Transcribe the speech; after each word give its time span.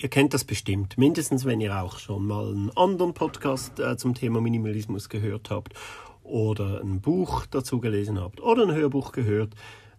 Ihr 0.00 0.08
kennt 0.08 0.32
das 0.32 0.44
bestimmt, 0.44 0.96
mindestens 0.96 1.44
wenn 1.44 1.60
ihr 1.60 1.82
auch 1.82 1.98
schon 1.98 2.24
mal 2.24 2.50
einen 2.50 2.70
anderen 2.76 3.14
Podcast 3.14 3.80
äh, 3.80 3.96
zum 3.96 4.14
Thema 4.14 4.40
Minimalismus 4.40 5.08
gehört 5.08 5.50
habt 5.50 5.74
oder 6.22 6.80
ein 6.80 7.00
Buch 7.00 7.46
dazu 7.46 7.80
gelesen 7.80 8.20
habt 8.20 8.40
oder 8.40 8.62
ein 8.62 8.72
Hörbuch 8.72 9.10
gehört, 9.10 9.54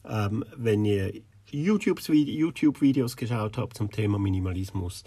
ähm, 0.07 0.45
wenn 0.55 0.85
ihr 0.85 1.21
YouTube-Videos 1.51 3.17
geschaut 3.17 3.57
habt 3.57 3.75
zum 3.75 3.91
Thema 3.91 4.19
Minimalismus 4.19 5.03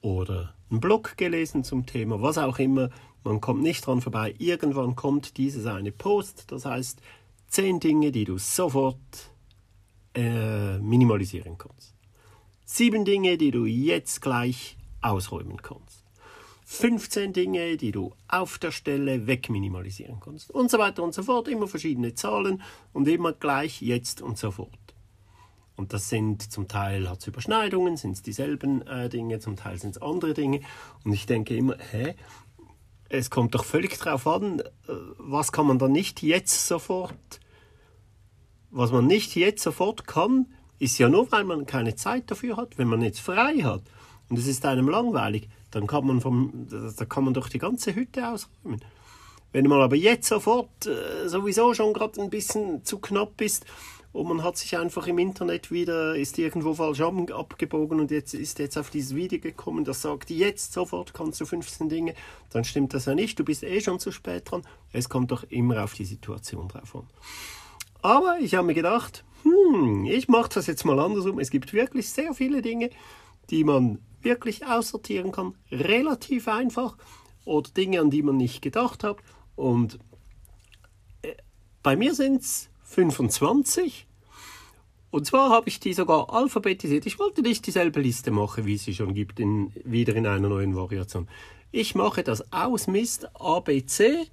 oder 0.00 0.52
einen 0.68 0.80
Blog 0.80 1.16
gelesen 1.16 1.62
zum 1.62 1.86
Thema, 1.86 2.20
was 2.20 2.38
auch 2.38 2.58
immer, 2.58 2.90
man 3.22 3.40
kommt 3.40 3.62
nicht 3.62 3.86
dran 3.86 4.00
vorbei. 4.00 4.34
Irgendwann 4.38 4.96
kommt 4.96 5.36
dieses 5.36 5.66
eine 5.66 5.92
Post, 5.92 6.50
das 6.50 6.64
heißt 6.64 7.00
zehn 7.46 7.78
Dinge, 7.78 8.10
die 8.10 8.24
du 8.24 8.36
sofort 8.36 9.30
äh, 10.14 10.78
minimalisieren 10.78 11.56
kannst. 11.56 11.97
Sieben 12.70 13.06
Dinge, 13.06 13.38
die 13.38 13.50
du 13.50 13.64
jetzt 13.64 14.20
gleich 14.20 14.76
ausräumen 15.00 15.62
kannst. 15.62 16.04
15 16.66 17.32
Dinge, 17.32 17.78
die 17.78 17.92
du 17.92 18.12
auf 18.28 18.58
der 18.58 18.72
Stelle 18.72 19.26
wegminimalisieren 19.26 20.20
kannst. 20.20 20.50
Und 20.50 20.70
so 20.70 20.78
weiter 20.78 21.02
und 21.02 21.14
so 21.14 21.22
fort. 21.22 21.48
Immer 21.48 21.66
verschiedene 21.66 22.14
Zahlen 22.14 22.60
und 22.92 23.08
immer 23.08 23.32
gleich 23.32 23.80
jetzt 23.80 24.20
und 24.20 24.36
sofort. 24.36 24.68
Und 25.76 25.94
das 25.94 26.10
sind 26.10 26.52
zum 26.52 26.68
Teil 26.68 27.08
hat 27.08 27.26
Überschneidungen, 27.26 27.96
sind 27.96 28.12
es 28.12 28.22
dieselben 28.22 28.86
äh, 28.86 29.08
Dinge, 29.08 29.38
zum 29.40 29.56
Teil 29.56 29.78
sind 29.78 29.96
es 29.96 30.02
andere 30.02 30.34
Dinge. 30.34 30.60
Und 31.04 31.14
ich 31.14 31.24
denke 31.24 31.56
immer, 31.56 31.78
hä? 31.90 32.16
Es 33.08 33.30
kommt 33.30 33.54
doch 33.54 33.64
völlig 33.64 33.96
drauf 33.96 34.26
an, 34.26 34.60
äh, 34.60 34.64
was 35.16 35.52
kann 35.52 35.66
man 35.66 35.78
dann 35.78 35.92
nicht 35.92 36.22
jetzt 36.22 36.66
sofort, 36.66 37.40
was 38.70 38.92
man 38.92 39.06
nicht 39.06 39.34
jetzt 39.36 39.62
sofort 39.62 40.06
kann, 40.06 40.48
ist 40.78 40.98
ja 40.98 41.08
nur, 41.08 41.30
weil 41.32 41.44
man 41.44 41.66
keine 41.66 41.96
Zeit 41.96 42.30
dafür 42.30 42.56
hat. 42.56 42.78
Wenn 42.78 42.88
man 42.88 43.02
jetzt 43.02 43.20
frei 43.20 43.56
hat 43.62 43.82
und 44.28 44.38
es 44.38 44.46
ist 44.46 44.64
einem 44.64 44.88
langweilig, 44.88 45.48
dann 45.70 45.86
kann 45.86 46.06
man, 46.06 46.20
vom, 46.20 46.66
da 46.96 47.04
kann 47.04 47.24
man 47.24 47.34
doch 47.34 47.48
die 47.48 47.58
ganze 47.58 47.94
Hütte 47.94 48.28
ausräumen. 48.28 48.80
Wenn 49.52 49.66
man 49.66 49.80
aber 49.80 49.96
jetzt 49.96 50.28
sofort 50.28 50.86
äh, 50.86 51.28
sowieso 51.28 51.72
schon 51.74 51.92
gerade 51.94 52.20
ein 52.20 52.30
bisschen 52.30 52.84
zu 52.84 52.98
knapp 52.98 53.40
ist 53.40 53.64
und 54.12 54.28
man 54.28 54.42
hat 54.42 54.58
sich 54.58 54.76
einfach 54.76 55.06
im 55.06 55.18
Internet 55.18 55.70
wieder, 55.70 56.14
ist 56.16 56.38
irgendwo 56.38 56.74
falsch 56.74 57.00
abgebogen 57.00 58.00
und 58.00 58.10
jetzt 58.10 58.34
ist 58.34 58.58
jetzt 58.58 58.76
auf 58.76 58.90
dieses 58.90 59.14
Video 59.14 59.40
gekommen, 59.40 59.84
das 59.84 60.02
sagt, 60.02 60.30
jetzt 60.30 60.72
sofort 60.72 61.14
kannst 61.14 61.40
du 61.40 61.46
15 61.46 61.88
Dinge, 61.88 62.14
dann 62.50 62.64
stimmt 62.64 62.92
das 62.92 63.06
ja 63.06 63.14
nicht, 63.14 63.38
du 63.38 63.44
bist 63.44 63.62
eh 63.62 63.80
schon 63.80 63.98
zu 63.98 64.12
spät 64.12 64.50
dran. 64.50 64.62
Es 64.92 65.08
kommt 65.08 65.30
doch 65.30 65.44
immer 65.44 65.82
auf 65.82 65.94
die 65.94 66.04
Situation 66.04 66.68
drauf 66.68 66.94
an. 66.94 67.06
Aber 68.02 68.38
ich 68.40 68.54
habe 68.54 68.66
mir 68.66 68.74
gedacht, 68.74 69.24
hm, 69.42 70.04
ich 70.06 70.28
mache 70.28 70.50
das 70.54 70.66
jetzt 70.66 70.84
mal 70.84 70.98
andersrum. 70.98 71.38
Es 71.38 71.50
gibt 71.50 71.72
wirklich 71.72 72.08
sehr 72.10 72.34
viele 72.34 72.62
Dinge, 72.62 72.90
die 73.50 73.64
man 73.64 73.98
wirklich 74.20 74.66
aussortieren 74.66 75.32
kann, 75.32 75.54
relativ 75.70 76.48
einfach 76.48 76.96
oder 77.44 77.70
Dinge, 77.70 78.00
an 78.00 78.10
die 78.10 78.22
man 78.22 78.36
nicht 78.36 78.62
gedacht 78.62 79.04
hat. 79.04 79.18
Und 79.56 79.98
äh, 81.22 81.34
bei 81.82 81.96
mir 81.96 82.14
sind 82.14 82.42
es 82.42 82.68
25. 82.82 84.06
Und 85.10 85.26
zwar 85.26 85.50
habe 85.50 85.68
ich 85.68 85.80
die 85.80 85.94
sogar 85.94 86.32
alphabetisiert. 86.32 87.06
Ich 87.06 87.18
wollte 87.18 87.40
nicht 87.42 87.66
dieselbe 87.66 88.00
Liste 88.00 88.30
machen, 88.30 88.66
wie 88.66 88.74
es 88.74 88.84
sie 88.84 88.94
schon 88.94 89.14
gibt, 89.14 89.40
in, 89.40 89.72
wieder 89.84 90.14
in 90.14 90.26
einer 90.26 90.48
neuen 90.48 90.76
Variation. 90.76 91.28
Ich 91.70 91.94
mache 91.94 92.22
das 92.22 92.52
Ausmist 92.52 93.28
ABC, 93.34 94.26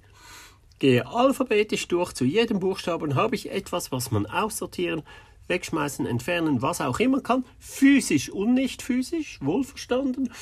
gehe 0.78 1.06
alphabetisch 1.06 1.88
durch 1.88 2.12
zu 2.12 2.24
jedem 2.24 2.60
Buchstaben, 2.60 3.14
habe 3.14 3.34
ich 3.34 3.50
etwas, 3.50 3.92
was 3.92 4.10
man 4.10 4.26
aussortieren, 4.26 5.02
wegschmeißen, 5.48 6.06
entfernen, 6.06 6.62
was 6.62 6.80
auch 6.80 6.98
immer 6.98 7.20
kann, 7.20 7.44
physisch 7.58 8.30
und 8.30 8.54
nicht 8.54 8.82
physisch, 8.82 9.38
wohlverstanden. 9.42 10.32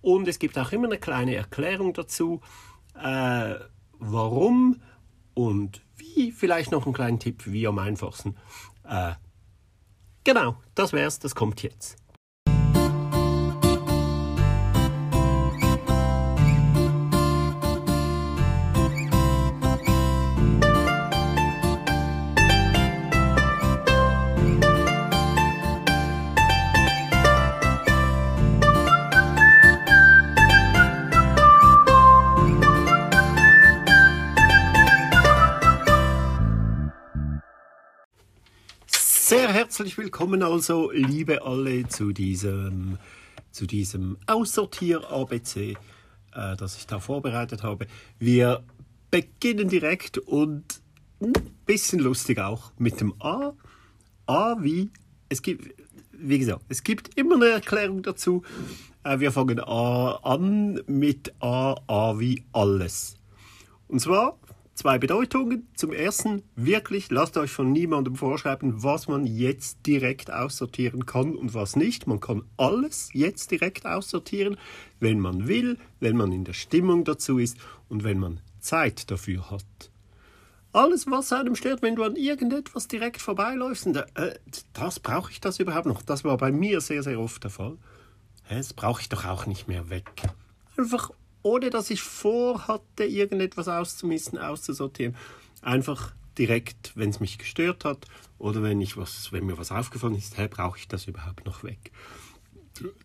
Und 0.00 0.28
es 0.28 0.38
gibt 0.38 0.58
auch 0.58 0.72
immer 0.72 0.86
eine 0.86 0.98
kleine 0.98 1.34
Erklärung 1.34 1.92
dazu, 1.94 2.40
äh, 3.00 3.54
warum 3.98 4.80
und 5.34 5.82
wie. 5.96 6.30
Vielleicht 6.30 6.70
noch 6.70 6.84
einen 6.84 6.94
kleinen 6.94 7.18
Tipp, 7.18 7.42
wie 7.46 7.66
am 7.66 7.78
einfachsten. 7.78 8.36
Äh, 8.88 9.14
genau, 10.22 10.56
das 10.74 10.92
wär's, 10.92 11.18
das 11.18 11.34
kommt 11.34 11.62
jetzt. 11.62 11.96
Herzlich 39.74 39.98
willkommen 39.98 40.44
also, 40.44 40.92
liebe 40.92 41.42
alle, 41.42 41.88
zu 41.88 42.12
diesem, 42.12 42.96
zu 43.50 43.66
diesem 43.66 44.16
Aussortier-ABC, 44.28 45.72
äh, 46.32 46.56
das 46.56 46.76
ich 46.76 46.86
da 46.86 47.00
vorbereitet 47.00 47.64
habe. 47.64 47.88
Wir 48.20 48.62
beginnen 49.10 49.68
direkt 49.68 50.18
und 50.18 50.80
ein 51.20 51.32
bisschen 51.66 51.98
lustig 51.98 52.38
auch 52.38 52.70
mit 52.78 53.00
dem 53.00 53.20
A. 53.20 53.52
A 54.26 54.62
wie, 54.62 54.92
es 55.28 55.42
gibt, 55.42 55.74
wie 56.12 56.38
gesagt, 56.38 56.62
es 56.68 56.84
gibt 56.84 57.18
immer 57.18 57.34
eine 57.34 57.48
Erklärung 57.48 58.04
dazu. 58.04 58.44
Äh, 59.02 59.18
wir 59.18 59.32
fangen 59.32 59.58
A 59.58 60.20
an 60.22 60.82
mit 60.86 61.34
A, 61.40 61.74
A 61.88 62.20
wie 62.20 62.44
alles. 62.52 63.16
Und 63.88 63.98
zwar 63.98 64.38
zwei 64.74 64.98
Bedeutungen. 64.98 65.68
Zum 65.74 65.92
ersten, 65.92 66.42
wirklich, 66.56 67.10
lasst 67.10 67.36
euch 67.36 67.50
von 67.50 67.72
niemandem 67.72 68.16
vorschreiben, 68.16 68.82
was 68.82 69.08
man 69.08 69.26
jetzt 69.26 69.86
direkt 69.86 70.32
aussortieren 70.32 71.06
kann 71.06 71.34
und 71.34 71.54
was 71.54 71.76
nicht. 71.76 72.06
Man 72.06 72.20
kann 72.20 72.42
alles 72.56 73.10
jetzt 73.12 73.50
direkt 73.50 73.86
aussortieren, 73.86 74.56
wenn 75.00 75.20
man 75.20 75.48
will, 75.48 75.78
wenn 76.00 76.16
man 76.16 76.32
in 76.32 76.44
der 76.44 76.52
Stimmung 76.52 77.04
dazu 77.04 77.38
ist 77.38 77.56
und 77.88 78.04
wenn 78.04 78.18
man 78.18 78.40
Zeit 78.60 79.10
dafür 79.10 79.50
hat. 79.50 79.64
Alles, 80.72 81.08
was 81.08 81.32
einem 81.32 81.54
stört, 81.54 81.82
wenn 81.82 81.94
du 81.94 82.02
an 82.02 82.16
irgendetwas 82.16 82.88
direkt 82.88 83.22
vorbeiläufst, 83.22 83.86
und, 83.86 83.96
äh, 83.96 84.34
das 84.72 84.98
brauche 84.98 85.30
ich 85.30 85.40
das 85.40 85.60
überhaupt 85.60 85.86
noch. 85.86 86.02
Das 86.02 86.24
war 86.24 86.36
bei 86.36 86.50
mir 86.50 86.80
sehr, 86.80 87.04
sehr 87.04 87.20
oft 87.20 87.44
der 87.44 87.50
Fall. 87.50 87.78
Das 88.48 88.74
brauche 88.74 89.00
ich 89.00 89.08
doch 89.08 89.24
auch 89.24 89.46
nicht 89.46 89.68
mehr 89.68 89.88
weg. 89.88 90.10
Einfach 90.76 91.10
ohne 91.44 91.70
dass 91.70 91.90
ich 91.90 92.02
vorhatte, 92.02 93.04
irgendetwas 93.04 93.68
auszumisten, 93.68 94.38
auszusortieren. 94.38 95.14
Einfach 95.62 96.12
direkt, 96.38 96.92
wenn 96.96 97.10
es 97.10 97.20
mich 97.20 97.38
gestört 97.38 97.84
hat 97.84 98.06
oder 98.38 98.62
wenn, 98.62 98.80
ich 98.80 98.96
was, 98.96 99.30
wenn 99.30 99.46
mir 99.46 99.58
was 99.58 99.70
aufgefallen 99.70 100.16
ist, 100.16 100.36
hey, 100.36 100.48
brauche 100.48 100.78
ich 100.78 100.88
das 100.88 101.06
überhaupt 101.06 101.44
noch 101.44 101.62
weg. 101.62 101.92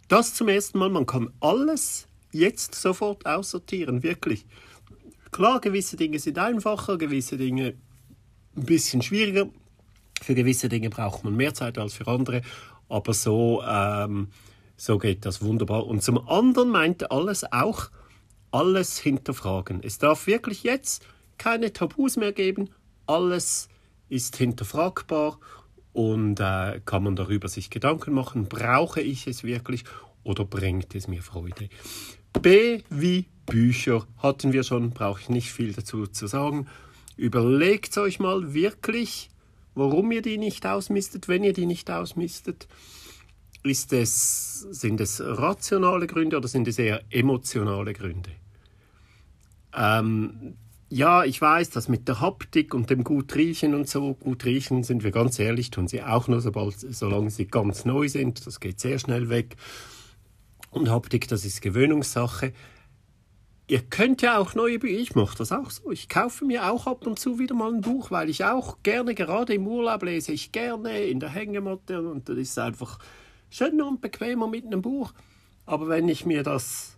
Das 0.08 0.34
zum 0.34 0.48
ersten 0.48 0.80
Mal, 0.80 0.90
man 0.90 1.06
kann 1.06 1.32
alles 1.42 2.08
jetzt 2.32 2.76
sofort 2.76 3.26
aussortieren, 3.26 4.04
wirklich. 4.04 4.46
Klar, 5.32 5.60
gewisse 5.60 5.98
Dinge 5.98 6.18
sind 6.18 6.40
einfacher, 6.40 6.98
gewisse 6.98 7.38
Dinge 7.38 7.76
ein 8.56 8.66
bisschen 8.66 9.02
schwieriger. 9.02 9.50
Für 10.22 10.34
gewisse 10.34 10.70
Dinge 10.70 10.90
braucht 10.90 11.24
man 11.24 11.36
mehr 11.36 11.54
Zeit 11.54 11.78
als 11.78 11.94
für 11.94 12.08
andere, 12.08 12.42
aber 12.88 13.14
so, 13.14 13.62
ähm, 13.68 14.30
so 14.78 14.98
geht 14.98 15.26
das 15.26 15.42
wunderbar. 15.42 15.86
Und 15.86 16.04
zum 16.04 16.28
anderen 16.28 16.70
meinte 16.70 17.12
alles 17.12 17.44
auch, 17.52 17.90
alles 18.52 18.98
hinterfragen. 19.00 19.82
Es 19.84 19.98
darf 19.98 20.28
wirklich 20.28 20.64
jetzt 20.64 21.06
keine 21.38 21.74
Tabus 21.74 22.18
mehr 22.18 22.32
geben. 22.32 22.70
Alles 23.06 23.70
ist 24.10 24.38
hinterfragbar 24.38 25.40
und 25.94 26.40
äh, 26.40 26.82
kann 26.86 27.04
man 27.04 27.16
darüber 27.16 27.48
sich 27.48 27.70
Gedanken 27.70 28.14
machen. 28.14 28.48
Brauche 28.48 29.02
ich 29.02 29.28
es 29.28 29.44
wirklich 29.44 29.84
oder 30.24 30.46
bringt 30.46 30.96
es 30.96 31.08
mir 31.08 31.22
Freude? 31.22 31.70
B 32.42 32.82
wie 32.90 33.26
Bücher 33.46 34.06
hatten 34.18 34.54
wir 34.54 34.64
schon, 34.64 34.92
brauche 34.92 35.22
ich 35.22 35.30
nicht 35.30 35.52
viel 35.52 35.74
dazu 35.74 36.06
zu 36.08 36.28
sagen. 36.28 36.68
Überlegt 37.18 37.98
euch 37.98 38.20
mal 38.20 38.54
wirklich, 38.54 39.30
warum 39.76 40.12
ihr 40.12 40.22
die 40.22 40.38
nicht 40.38 40.66
ausmistet, 40.66 41.28
wenn 41.28 41.44
ihr 41.44 41.54
die 41.54 41.66
nicht 41.66 41.90
ausmistet. 41.90 42.68
Ist 43.64 43.92
es, 43.92 44.62
sind 44.62 45.02
es 45.02 45.20
rationale 45.22 46.08
Gründe 46.08 46.38
oder 46.38 46.48
sind 46.48 46.68
es 46.68 46.80
eher 46.80 47.02
emotionale 47.10 47.94
Gründe? 47.94 48.32
Ähm, 49.76 50.56
ja, 50.90 51.24
ich 51.24 51.40
weiß, 51.40 51.70
dass 51.70 51.88
mit 51.88 52.08
der 52.08 52.20
Haptik 52.20 52.74
und 52.74 52.90
dem 52.90 53.04
gut 53.04 53.36
riechen 53.36 53.76
und 53.76 53.88
so, 53.88 54.16
gut 54.16 54.46
riechen, 54.46 54.84
sind 54.84 55.04
wir 55.04 55.12
ganz 55.12 55.38
ehrlich, 55.38 55.70
tun 55.70 55.88
sie 55.88 56.02
auch 56.02 56.28
nur, 56.28 56.42
sobald, 56.42 56.80
solange 56.80 57.30
sie 57.30 57.46
ganz 57.46 57.86
neu 57.86 58.08
sind. 58.08 58.46
Das 58.48 58.60
geht 58.60 58.80
sehr 58.80 58.98
schnell 58.98 59.30
weg. 59.30 59.56
Und 60.72 60.90
Haptik, 60.90 61.28
das 61.28 61.46
ist 61.46 61.62
Gewöhnungssache. 61.62 62.54
Ihr 63.68 63.82
könnt 63.82 64.24
ja 64.24 64.40
auch 64.40 64.56
neue 64.56 64.80
Bücher, 64.80 65.00
ich 65.00 65.14
mache 65.14 65.38
das 65.38 65.52
auch 65.52 65.70
so. 65.70 65.92
Ich 65.92 66.10
kaufe 66.10 66.44
mir 66.44 66.72
auch 66.72 66.88
ab 66.88 67.06
und 67.06 67.20
zu 67.20 67.38
wieder 67.38 67.54
mal 67.54 67.72
ein 67.72 67.82
Buch, 67.82 68.10
weil 68.10 68.28
ich 68.28 68.44
auch 68.44 68.78
gerne, 68.82 69.14
gerade 69.14 69.54
im 69.54 69.68
Urlaub 69.68 70.02
lese 70.02 70.32
ich 70.32 70.52
gerne 70.52 71.02
in 71.04 71.20
der 71.20 71.30
Hängematte 71.30 72.02
und 72.02 72.30
das 72.30 72.38
ist 72.38 72.58
einfach 72.58 72.98
schöner 73.52 73.88
und 73.88 74.02
bequemer 74.02 74.48
mit 74.48 74.66
einem 74.66 74.82
Buch. 74.82 75.14
Aber 75.68 75.88
wenn 75.88 76.10
ich 76.10 76.26
mir 76.26 76.42
das 76.42 76.98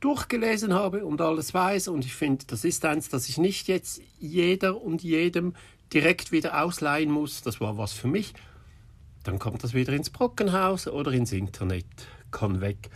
durchgelesen 0.00 0.74
habe 0.74 1.04
und 1.04 1.20
alles 1.20 1.54
weiß 1.54 1.88
und 1.88 2.04
ich 2.04 2.14
finde, 2.14 2.44
das 2.46 2.64
ist 2.64 2.84
eins, 2.84 3.08
dass 3.08 3.28
ich 3.28 3.38
nicht 3.38 3.68
jetzt 3.68 4.00
jeder 4.18 4.80
und 4.80 5.02
jedem 5.02 5.54
direkt 5.92 6.32
wieder 6.32 6.62
ausleihen 6.62 7.10
muss, 7.10 7.42
das 7.42 7.60
war 7.60 7.78
was 7.78 7.92
für 7.92 8.08
mich, 8.08 8.34
dann 9.24 9.38
kommt 9.38 9.64
das 9.64 9.74
wieder 9.74 9.92
ins 9.92 10.10
Brockenhaus 10.10 10.86
oder 10.86 11.12
ins 11.12 11.32
Internet, 11.32 11.86
kann 12.30 12.60
weg. 12.60 12.90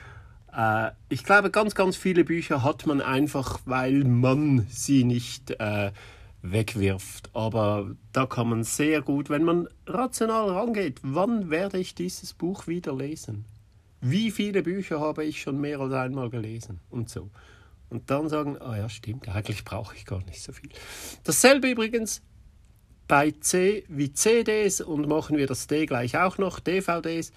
Äh, 0.54 0.90
ich 1.08 1.25
glaube, 1.25 1.50
ganz, 1.50 1.75
ganz 1.75 1.96
viele 1.96 2.25
Bücher 2.25 2.62
hat 2.62 2.87
man 2.87 3.00
einfach, 3.00 3.60
weil 3.64 4.04
man 4.04 4.66
sie 4.69 5.04
nicht 5.04 5.50
äh, 5.52 5.93
wegwirft. 6.43 7.31
Aber 7.34 7.94
da 8.12 8.26
kann 8.26 8.49
man 8.49 8.64
sehr 8.64 9.00
gut, 9.00 9.31
wenn 9.31 9.44
man 9.44 9.69
rational 9.87 10.50
rangeht, 10.50 11.00
wann 11.02 11.50
werde 11.50 11.78
ich 11.78 11.94
dieses 11.94 12.34
Buch 12.34 12.66
wieder 12.66 12.94
lesen? 12.94 13.44
Wie 14.04 14.32
viele 14.32 14.64
Bücher 14.64 15.00
habe 15.00 15.25
ich 15.25 15.40
schon 15.40 15.60
mehr 15.60 15.78
als 15.78 15.93
einmal 15.93 16.28
gelesen 16.28 16.81
und 16.90 17.08
so. 17.08 17.31
Und 17.88 18.10
dann 18.10 18.28
sagen, 18.28 18.58
ah 18.60 18.76
ja, 18.76 18.88
stimmt, 18.88 19.28
eigentlich 19.28 19.64
brauche 19.64 19.94
ich 19.94 20.04
gar 20.06 20.25
nicht 20.25 20.43
so 20.43 20.52
viel. 20.52 20.70
Dasselbe 21.22 21.70
übrigens 21.70 22.20
bei 23.06 23.31
C 23.31 23.84
wie 23.88 24.12
CDs 24.12 24.81
und 24.81 25.06
machen 25.06 25.37
wir 25.37 25.46
das 25.46 25.69
D 25.69 25.87
gleich 25.87 26.16
auch 26.16 26.37
noch, 26.37 26.58
DVDs. 26.58 27.32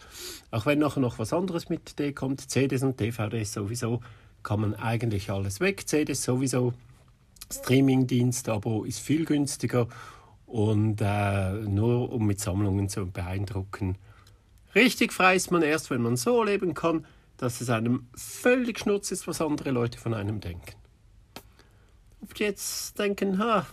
Auch 0.50 0.66
wenn 0.66 0.80
nachher 0.80 1.02
noch 1.02 1.20
was 1.20 1.34
anderes 1.34 1.70
mit 1.70 2.00
D 2.00 2.14
kommt, 2.14 2.50
CDs 2.50 2.82
und 2.82 3.00
DVDs 3.00 3.54
sowieso, 3.54 4.02
kann 4.42 4.62
man 4.62 4.74
eigentlich 4.74 5.30
alles 5.30 5.60
weg. 5.60 5.88
CDs 5.88 6.24
sowieso, 6.24 6.74
Streamingdienst-Abo 7.52 8.86
ist 8.86 9.00
viel 9.00 9.26
günstiger 9.26 9.88
und 10.48 11.00
äh, 11.00 11.52
nur 11.52 12.12
um 12.12 12.26
mit 12.26 12.40
Sammlungen 12.40 12.90
zu 12.90 13.06
beeindrucken, 13.06 13.98
Richtig 14.76 15.14
frei 15.14 15.36
ist 15.36 15.52
man 15.52 15.62
erst, 15.62 15.90
wenn 15.90 16.02
man 16.02 16.18
so 16.18 16.44
leben 16.44 16.74
kann, 16.74 17.08
dass 17.38 17.62
es 17.62 17.70
einem 17.70 18.08
völlig 18.16 18.80
schnurz 18.80 19.12
ist, 19.12 19.28
was 19.28 19.42
andere 19.42 19.72
Leute 19.72 19.98
von 19.98 20.14
einem 20.14 20.42
denken. 20.42 20.76
Ob 22.22 22.34
die 22.34 22.44
jetzt 22.44 23.00
denken, 23.00 23.40
ha, 23.40 23.66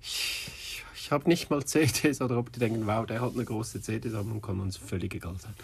ich, 0.00 0.50
ich, 1.04 1.10
habe 1.12 1.28
nicht 1.28 1.50
mal 1.50 1.64
CDs 1.64 2.20
oder 2.20 2.38
ob 2.38 2.52
die 2.52 2.60
denken, 2.60 2.86
wow, 2.86 3.04
der 3.04 3.20
hat 3.20 3.34
eine 3.34 3.44
große 3.44 3.82
CD-Sammlung, 3.82 4.40
kann 4.40 4.60
uns 4.60 4.76
völlig 4.76 5.14
egal 5.14 5.36
sein. 5.38 5.54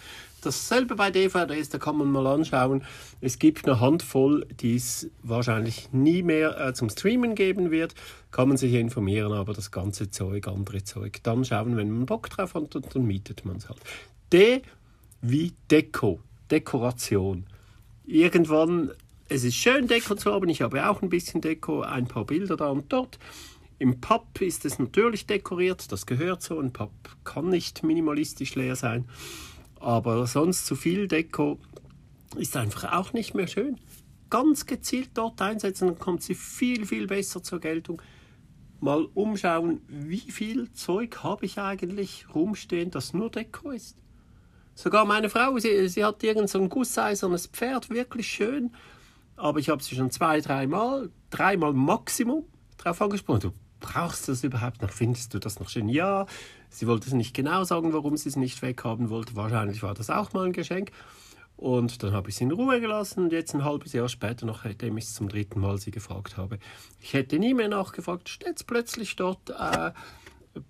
Dasselbe 0.41 0.95
bei 0.95 1.11
DVDs, 1.11 1.69
da 1.69 1.77
kann 1.77 1.97
man 1.97 2.11
mal 2.11 2.25
anschauen. 2.27 2.83
Es 3.21 3.39
gibt 3.39 3.67
eine 3.67 3.79
Handvoll, 3.79 4.47
die 4.59 4.75
es 4.75 5.09
wahrscheinlich 5.21 5.91
nie 5.91 6.23
mehr 6.23 6.59
äh, 6.59 6.73
zum 6.73 6.89
Streamen 6.89 7.35
geben 7.35 7.71
wird. 7.71 7.95
Kann 8.31 8.47
man 8.47 8.57
sich 8.57 8.73
informieren, 8.73 9.33
aber 9.33 9.53
das 9.53 9.71
ganze 9.71 10.09
Zeug, 10.09 10.47
andere 10.47 10.83
Zeug, 10.83 11.19
dann 11.23 11.45
schauen, 11.45 11.77
wenn 11.77 11.91
man 11.91 12.05
Bock 12.05 12.29
drauf 12.29 12.55
hat, 12.55 12.75
und 12.75 12.95
dann 12.95 13.05
mietet 13.05 13.45
man 13.45 13.57
es 13.57 13.69
halt. 13.69 13.81
De 14.31 14.61
wie 15.21 15.53
Deko, 15.69 16.19
Dekoration. 16.49 17.45
Irgendwann, 18.05 18.91
es 19.29 19.43
ist 19.43 19.55
schön 19.55 19.87
Deko 19.87 20.15
zu 20.15 20.33
haben, 20.33 20.49
ich 20.49 20.61
habe 20.61 20.89
auch 20.89 21.01
ein 21.01 21.09
bisschen 21.09 21.41
Deko, 21.41 21.81
ein 21.81 22.07
paar 22.07 22.25
Bilder 22.25 22.57
da 22.57 22.69
und 22.69 22.91
dort. 22.91 23.19
Im 23.81 23.99
Pub 23.99 24.39
ist 24.41 24.63
es 24.63 24.77
natürlich 24.77 25.25
dekoriert, 25.25 25.91
das 25.91 26.05
gehört 26.05 26.43
so. 26.43 26.59
Ein 26.59 26.71
Pub 26.71 26.91
kann 27.23 27.49
nicht 27.49 27.81
minimalistisch 27.81 28.53
leer 28.53 28.75
sein. 28.75 29.05
Aber 29.79 30.27
sonst 30.27 30.67
zu 30.67 30.75
viel 30.75 31.07
Deko 31.07 31.57
ist 32.35 32.55
einfach 32.55 32.93
auch 32.93 33.11
nicht 33.13 33.33
mehr 33.33 33.47
schön. 33.47 33.79
Ganz 34.29 34.67
gezielt 34.67 35.09
dort 35.15 35.41
einsetzen, 35.41 35.87
dann 35.87 35.97
kommt 35.97 36.21
sie 36.21 36.35
viel, 36.35 36.85
viel 36.85 37.07
besser 37.07 37.41
zur 37.41 37.59
Geltung. 37.59 38.03
Mal 38.81 39.07
umschauen, 39.15 39.81
wie 39.87 40.19
viel 40.19 40.71
Zeug 40.73 41.23
habe 41.23 41.47
ich 41.47 41.57
eigentlich 41.57 42.27
rumstehen, 42.35 42.91
das 42.91 43.15
nur 43.15 43.31
Deko 43.31 43.71
ist. 43.71 43.97
Sogar 44.75 45.05
meine 45.05 45.31
Frau, 45.31 45.57
sie, 45.57 45.87
sie 45.87 46.05
hat 46.05 46.23
irgend 46.23 46.51
so 46.51 46.59
ein 46.59 46.69
gusseisernes 46.69 47.47
Pferd, 47.47 47.89
wirklich 47.89 48.27
schön. 48.27 48.75
Aber 49.37 49.57
ich 49.57 49.69
habe 49.69 49.81
sie 49.81 49.95
schon 49.95 50.11
zwei, 50.11 50.39
dreimal, 50.39 51.09
dreimal 51.31 51.73
Maximum 51.73 52.45
darauf 52.77 53.01
angesprochen. 53.01 53.39
Du 53.39 53.51
brauchst 53.81 54.29
das 54.29 54.45
überhaupt 54.45 54.81
noch? 54.81 54.91
Findest 54.91 55.33
du 55.33 55.39
das 55.39 55.59
noch 55.59 55.67
schön? 55.67 55.89
Ja. 55.89 56.25
Sie 56.69 56.87
wollte 56.87 57.07
es 57.07 57.13
nicht 57.13 57.33
genau 57.33 57.65
sagen, 57.65 57.91
warum 57.91 58.15
sie 58.15 58.29
es 58.29 58.37
nicht 58.37 58.61
weghaben 58.61 59.09
wollte. 59.09 59.35
Wahrscheinlich 59.35 59.83
war 59.83 59.93
das 59.93 60.09
auch 60.09 60.31
mal 60.31 60.45
ein 60.45 60.53
Geschenk. 60.53 60.91
Und 61.57 62.01
dann 62.01 62.13
habe 62.13 62.29
ich 62.29 62.35
sie 62.35 62.45
in 62.45 62.51
Ruhe 62.51 62.79
gelassen 62.79 63.25
und 63.25 63.31
jetzt 63.33 63.53
ein 63.53 63.63
halbes 63.63 63.93
Jahr 63.93 64.09
später, 64.09 64.47
nachdem 64.47 64.97
ich 64.97 65.03
es 65.03 65.13
zum 65.13 65.29
dritten 65.29 65.59
Mal 65.59 65.77
sie 65.77 65.91
gefragt 65.91 66.37
habe, 66.37 66.57
ich 66.99 67.13
hätte 67.13 67.37
nie 67.37 67.53
mehr 67.53 67.67
nachgefragt, 67.67 68.29
steht 68.29 68.55
es 68.55 68.63
plötzlich 68.63 69.15
dort 69.15 69.51
äh, 69.51 69.91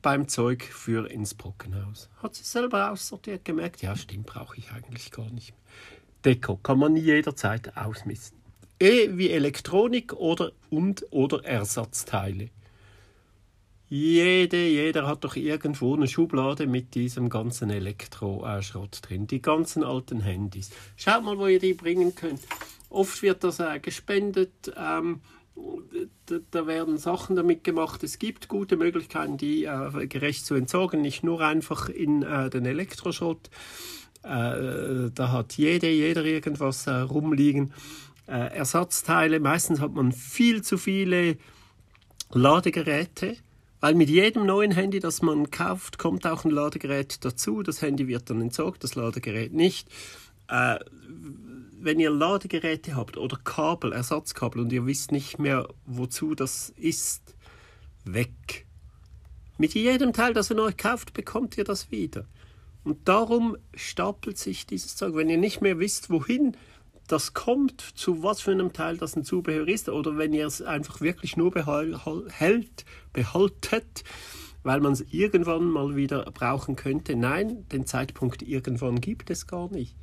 beim 0.02 0.28
Zeug 0.28 0.63
für 0.63 1.10
ins 1.10 1.34
Brockenhaus. 1.34 2.10
Hat 2.22 2.36
sie 2.36 2.44
selber 2.44 2.92
aussortiert, 2.92 3.46
gemerkt, 3.46 3.81
ja 3.81 3.96
stimmt, 3.96 4.25
brauche 4.25 4.58
ich 4.58 4.72
eigentlich 4.74 5.12
gar 5.12 5.30
nicht 5.30 5.52
mehr. 5.52 5.62
Deko 6.25 6.58
kann 6.58 6.78
man 6.78 6.96
jederzeit 6.98 7.78
ausmisten. 7.78 8.38
E 8.80 9.16
wie 9.18 9.30
Elektronik 9.30 10.13
oder 10.13 10.52
und 10.69 11.06
oder 11.12 11.46
Ersatzteile. 11.46 12.50
Jede, 13.93 14.69
jeder 14.69 15.05
hat 15.05 15.25
doch 15.25 15.35
irgendwo 15.35 15.93
eine 15.97 16.07
Schublade 16.07 16.65
mit 16.65 16.95
diesem 16.95 17.27
ganzen 17.27 17.69
Elektroschrott 17.69 19.01
drin. 19.01 19.27
Die 19.27 19.41
ganzen 19.41 19.83
alten 19.83 20.21
Handys. 20.21 20.69
Schaut 20.95 21.25
mal, 21.25 21.38
wo 21.38 21.47
ihr 21.47 21.59
die 21.59 21.73
bringen 21.73 22.15
könnt. 22.15 22.39
Oft 22.89 23.21
wird 23.21 23.43
das 23.43 23.59
äh, 23.59 23.81
gespendet. 23.81 24.71
Ähm, 24.77 25.19
da 26.51 26.67
werden 26.67 26.99
Sachen 26.99 27.35
damit 27.35 27.65
gemacht. 27.65 28.01
Es 28.01 28.17
gibt 28.17 28.47
gute 28.47 28.77
Möglichkeiten, 28.77 29.35
die 29.35 29.65
äh, 29.65 30.07
gerecht 30.07 30.45
zu 30.45 30.55
entsorgen, 30.55 31.01
nicht 31.01 31.25
nur 31.25 31.41
einfach 31.41 31.89
in 31.89 32.23
äh, 32.23 32.49
den 32.49 32.65
Elektroschrott. 32.65 33.49
Äh, 34.23 35.11
da 35.13 35.31
hat 35.33 35.57
jede, 35.57 35.89
jeder 35.89 36.23
irgendwas 36.23 36.88
äh, 36.88 36.91
rumliegen. 36.91 37.73
Äh, 38.25 38.55
Ersatzteile, 38.55 39.41
meistens 39.41 39.81
hat 39.81 39.91
man 39.91 40.13
viel 40.13 40.61
zu 40.61 40.77
viele 40.77 41.35
Ladegeräte, 42.31 43.35
weil 43.81 43.95
mit 43.95 44.10
jedem 44.10 44.45
neuen 44.45 44.72
Handy, 44.72 45.00
das 45.00 45.22
man 45.22 45.51
kauft, 45.51 45.98
kommt 45.98 46.25
auch 46.25 46.45
ein 46.45 46.51
Ladegerät 46.51 47.25
dazu. 47.25 47.62
Das 47.63 47.81
Handy 47.81 48.07
wird 48.07 48.30
dann 48.30 48.42
entsorgt, 48.42 48.83
das 48.83 48.95
Ladegerät 48.95 49.54
nicht 49.54 49.89
äh, 50.51 50.80
wenn 51.80 52.00
ihr 52.00 52.12
Ladegeräte 52.12 52.95
habt 52.95 53.18
oder 53.18 53.38
Kabel, 53.44 53.94
Ersatzkabel 53.94 54.62
und 54.62 54.72
ihr 54.72 54.86
wisst 54.86 55.12
nicht 55.12 55.39
mehr, 55.39 55.68
wozu 55.86 56.36
das 56.36 56.69
ist, 56.78 57.36
weg. 58.04 58.68
Mit 59.57 59.74
jedem 59.74 60.13
Teil, 60.13 60.34
das 60.34 60.50
ihr 60.51 60.56
neu 60.56 60.74
kauft, 60.75 61.13
bekommt 61.13 61.57
ihr 61.57 61.63
das 61.63 61.89
wieder. 61.89 62.25
Und 62.84 63.07
darum 63.07 63.57
stapelt 63.75 64.38
sich 64.38 64.66
dieses 64.66 64.95
Zeug. 64.95 65.16
Wenn 65.16 65.30
ihr 65.30 65.38
nicht 65.38 65.62
mehr 65.62 65.80
wisst, 65.80 66.10
wohin 66.10 66.57
das 67.12 67.34
kommt, 67.34 67.81
zu 67.81 68.24
was 68.24 68.41
für 68.41 68.51
einem 68.51 68.74
Teil 68.74 68.98
das 68.98 69.15
ein 69.15 69.24
Zubehör 69.24 69.68
ist, 69.68 69.89
oder 69.89 70.18
wenn 70.18 70.34
ihr 70.34 70.48
es 70.48 70.62
einfach 70.62 71.01
wirklich 71.01 71.38
nur 71.38 71.51
behält, 71.51 72.86
behaltet, 73.13 74.03
weil 74.63 74.80
man 74.80 74.94
es 74.94 75.01
irgendwann 75.12 75.65
mal 75.65 75.96
wieder 75.96 76.24
brauchen 76.32 76.75
könnte. 76.75 77.15
Nein, 77.15 77.68
den 77.70 77.86
Zeitpunkt 77.86 78.41
irgendwann 78.41 79.01
gibt 79.01 79.30
es 79.30 79.48
gar 79.48 79.72
nicht. 79.72 79.96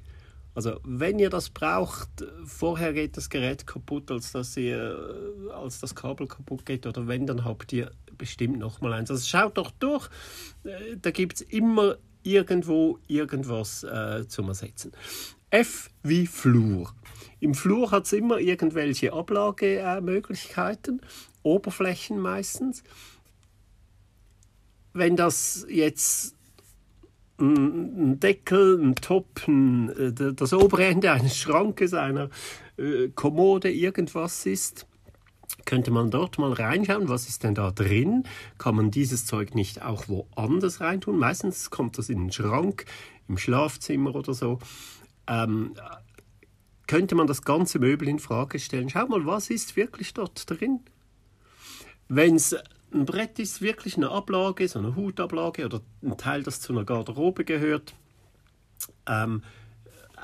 Also 0.55 0.81
wenn 0.85 1.21
ihr 1.21 1.31
das 1.31 1.51
braucht, 1.51 2.09
vorher 2.45 2.93
geht 2.93 3.17
das 3.17 3.31
Gerät 3.31 3.67
kaputt, 3.67 4.11
als, 4.11 4.33
dass 4.33 4.57
ihr, 4.57 5.47
als 5.55 5.79
das 5.79 5.95
Kabel 5.95 6.27
kaputt 6.27 6.67
geht 6.67 6.85
oder 6.85 7.07
wenn, 7.07 7.27
dann 7.27 7.45
habt 7.45 7.73
ihr 7.73 7.93
bestimmt 8.17 8.59
noch 8.59 8.81
mal 8.81 8.93
eins. 8.93 9.11
Also 9.11 9.25
schaut 9.25 9.57
doch 9.57 9.71
durch, 9.71 10.09
äh, 10.65 10.97
da 11.01 11.13
gibt 11.13 11.35
es 11.35 11.41
immer 11.43 11.97
irgendwo 12.25 12.99
irgendwas 13.07 13.85
äh, 13.85 14.27
zum 14.27 14.49
Ersetzen. 14.49 14.91
F 15.51 15.91
wie 16.03 16.27
Flur. 16.27 16.93
Im 17.41 17.55
Flur 17.55 17.91
hat 17.91 18.07
es 18.07 18.13
immer 18.13 18.39
irgendwelche 18.39 19.13
Ablagemöglichkeiten, 19.13 21.01
Oberflächen 21.43 22.19
meistens. 22.19 22.83
Wenn 24.93 25.17
das 25.17 25.67
jetzt 25.69 26.35
ein 27.39 28.19
Deckel, 28.19 28.81
ein 28.83 28.97
Top, 28.97 29.47
ein, 29.47 30.15
das 30.37 30.53
obere 30.53 30.87
Ende 30.87 31.13
eines 31.13 31.37
Schrankes, 31.37 31.95
einer 31.95 32.31
äh, 32.77 33.09
Kommode, 33.15 33.71
irgendwas 33.71 34.45
ist, 34.45 34.87
könnte 35.65 35.91
man 35.91 36.11
dort 36.11 36.39
mal 36.39 36.53
reinschauen, 36.53 37.09
was 37.09 37.29
ist 37.29 37.45
denn 37.45 37.55
da 37.55 37.71
drin? 37.71 38.25
Kann 38.59 38.75
man 38.75 38.91
dieses 38.91 39.25
Zeug 39.27 39.55
nicht 39.55 39.83
auch 39.83 40.09
woanders 40.09 40.81
reintun? 40.81 41.19
Meistens 41.19 41.71
kommt 41.71 41.97
das 41.99 42.09
in 42.09 42.19
den 42.19 42.33
Schrank, 42.33 42.87
im 43.29 43.39
Schlafzimmer 43.39 44.15
oder 44.15 44.35
so. 44.35 44.59
Ähm, 45.29 45.75
könnte 46.87 47.15
man 47.15 47.27
das 47.27 47.43
ganze 47.43 47.79
Möbel 47.79 48.09
in 48.09 48.19
Frage 48.19 48.59
stellen? 48.59 48.89
Schau 48.89 49.07
mal, 49.07 49.27
was 49.27 49.51
ist 49.51 49.77
wirklich 49.77 50.15
dort 50.15 50.49
drin? 50.51 50.81
Wenn 52.09 52.37
es 52.37 52.57
ein 52.93 53.05
Brett 53.05 53.39
ist 53.39 53.61
wirklich 53.61 53.97
eine 53.97 54.11
Ablage, 54.11 54.67
so 54.67 54.79
eine 54.79 54.97
Hutablage 54.97 55.67
oder 55.67 55.83
ein 56.03 56.17
Teil, 56.17 56.43
das 56.43 56.61
zu 56.61 56.73
einer 56.73 56.85
Garderobe 56.85 57.45
gehört. 57.45 57.95
Ähm, 59.07 59.43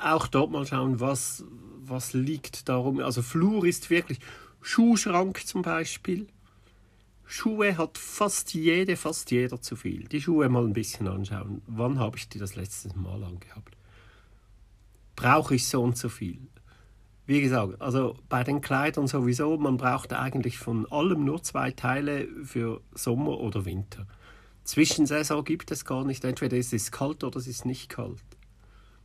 auch 0.01 0.27
dort 0.27 0.51
mal 0.51 0.65
schauen, 0.65 0.99
was, 0.99 1.43
was 1.81 2.13
liegt 2.13 2.67
darum. 2.67 2.99
Also 2.99 3.21
Flur 3.21 3.65
ist 3.65 3.89
wirklich 3.89 4.19
Schuhschrank 4.61 5.45
zum 5.45 5.61
Beispiel. 5.61 6.27
Schuhe 7.25 7.77
hat 7.77 7.97
fast 7.97 8.53
jede, 8.53 8.95
fast 8.97 9.31
jeder 9.31 9.61
zu 9.61 9.75
viel. 9.75 10.05
Die 10.05 10.21
Schuhe 10.21 10.49
mal 10.49 10.63
ein 10.63 10.73
bisschen 10.73 11.07
anschauen. 11.07 11.61
Wann 11.67 11.99
habe 11.99 12.17
ich 12.17 12.29
die 12.29 12.39
das 12.39 12.55
letzte 12.55 12.95
Mal 12.97 13.23
angehabt? 13.23 13.74
Brauche 15.15 15.55
ich 15.55 15.67
so 15.67 15.81
und 15.81 15.97
so 15.97 16.09
viel. 16.09 16.47
Wie 17.27 17.41
gesagt, 17.41 17.81
also 17.81 18.17
bei 18.29 18.43
den 18.43 18.61
Kleidern 18.61 19.07
sowieso, 19.07 19.57
man 19.57 19.77
braucht 19.77 20.13
eigentlich 20.13 20.59
von 20.59 20.85
allem 20.91 21.25
nur 21.25 21.41
zwei 21.41 21.71
Teile 21.71 22.27
für 22.43 22.81
Sommer 22.93 23.39
oder 23.39 23.65
Winter. 23.65 24.05
Zwischensaison 24.63 25.43
gibt 25.43 25.71
es 25.71 25.85
gar 25.85 26.03
nicht, 26.05 26.23
entweder 26.23 26.57
es 26.57 26.71
ist 26.71 26.91
kalt 26.91 27.23
oder 27.23 27.37
es 27.37 27.47
ist 27.47 27.65
nicht 27.65 27.89
kalt. 27.89 28.23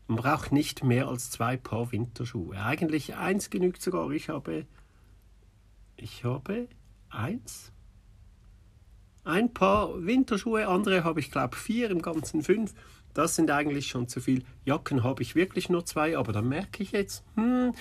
Man 0.07 0.19
braucht 0.19 0.53
nicht 0.53 0.85
mehr 0.85 1.09
als 1.09 1.31
zwei 1.31 1.57
Paar 1.57 1.93
Winterschuhe. 1.93 2.57
Eigentlich 2.61 3.15
eins 3.15 3.49
genügt 3.49 3.81
sogar. 3.81 4.11
Ich 4.11 4.29
habe, 4.29 4.67
ich 5.97 6.25
habe 6.25 6.69
eins, 7.11 7.73
ein 9.25 9.53
Paar 9.53 10.05
Winterschuhe, 10.05 10.67
andere 10.69 11.05
habe 11.05 11.21
ich 11.21 11.31
glaube 11.31 11.57
vier, 11.57 11.91
im 11.91 12.03
Ganzen 12.03 12.43
fünf. 12.43 12.75
Das 13.15 13.35
sind 13.35 13.51
eigentlich 13.51 13.89
schon 13.89 14.09
zu 14.09 14.21
viel. 14.21 14.45
Jacken 14.65 15.03
habe 15.03 15.23
ich 15.23 15.35
wirklich 15.35 15.69
nur 15.69 15.85
zwei, 15.85 16.17
aber 16.17 16.33
dann 16.33 16.49
merke 16.49 16.83
ich 16.83 16.93
jetzt, 16.93 17.25
hm, 17.35 17.75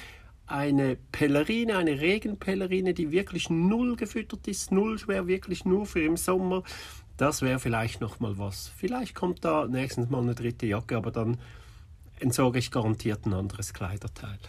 eine 0.48 0.98
Pellerine, 1.12 1.78
eine 1.78 2.02
Regenpellerine, 2.02 2.94
die 2.94 3.12
wirklich 3.12 3.50
null 3.50 3.96
gefüttert 3.96 4.48
ist, 4.48 4.72
null 4.72 4.98
schwer, 4.98 5.28
wirklich 5.28 5.66
nur 5.66 5.86
für 5.86 6.02
im 6.02 6.18
Sommer. 6.18 6.64
Das 7.18 7.42
wäre 7.42 7.60
vielleicht 7.60 8.02
noch 8.02 8.20
mal 8.20 8.38
was. 8.38 8.72
Vielleicht 8.76 9.14
kommt 9.14 9.46
da 9.46 9.68
nächstens 9.68 10.10
mal 10.10 10.22
eine 10.22 10.36
dritte 10.36 10.66
Jacke, 10.66 10.98
aber 10.98 11.12
dann 11.12 11.38
entsorge 12.20 12.60
ich 12.60 12.72
garantiert 12.72 13.26
ein 13.26 13.34
anderes 13.34 13.74
Kleiderteil. 13.74 14.40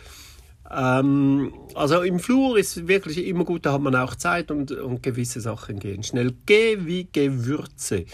Ähm, 0.73 1.53
also 1.75 2.03
im 2.03 2.21
Flur 2.21 2.57
ist 2.57 2.87
wirklich 2.87 3.27
immer 3.27 3.45
gut, 3.45 3.67
da 3.67 3.73
hat 3.73 3.81
man 3.81 3.97
auch 3.97 4.15
Zeit 4.15 4.51
und, 4.51 4.71
und 4.71 5.03
gewisse 5.03 5.41
Sachen 5.41 5.79
gehen 5.79 6.03
schnell. 6.03 6.35
Geh 6.47 6.87
wie 6.87 7.09
Gewürze. 7.11 8.05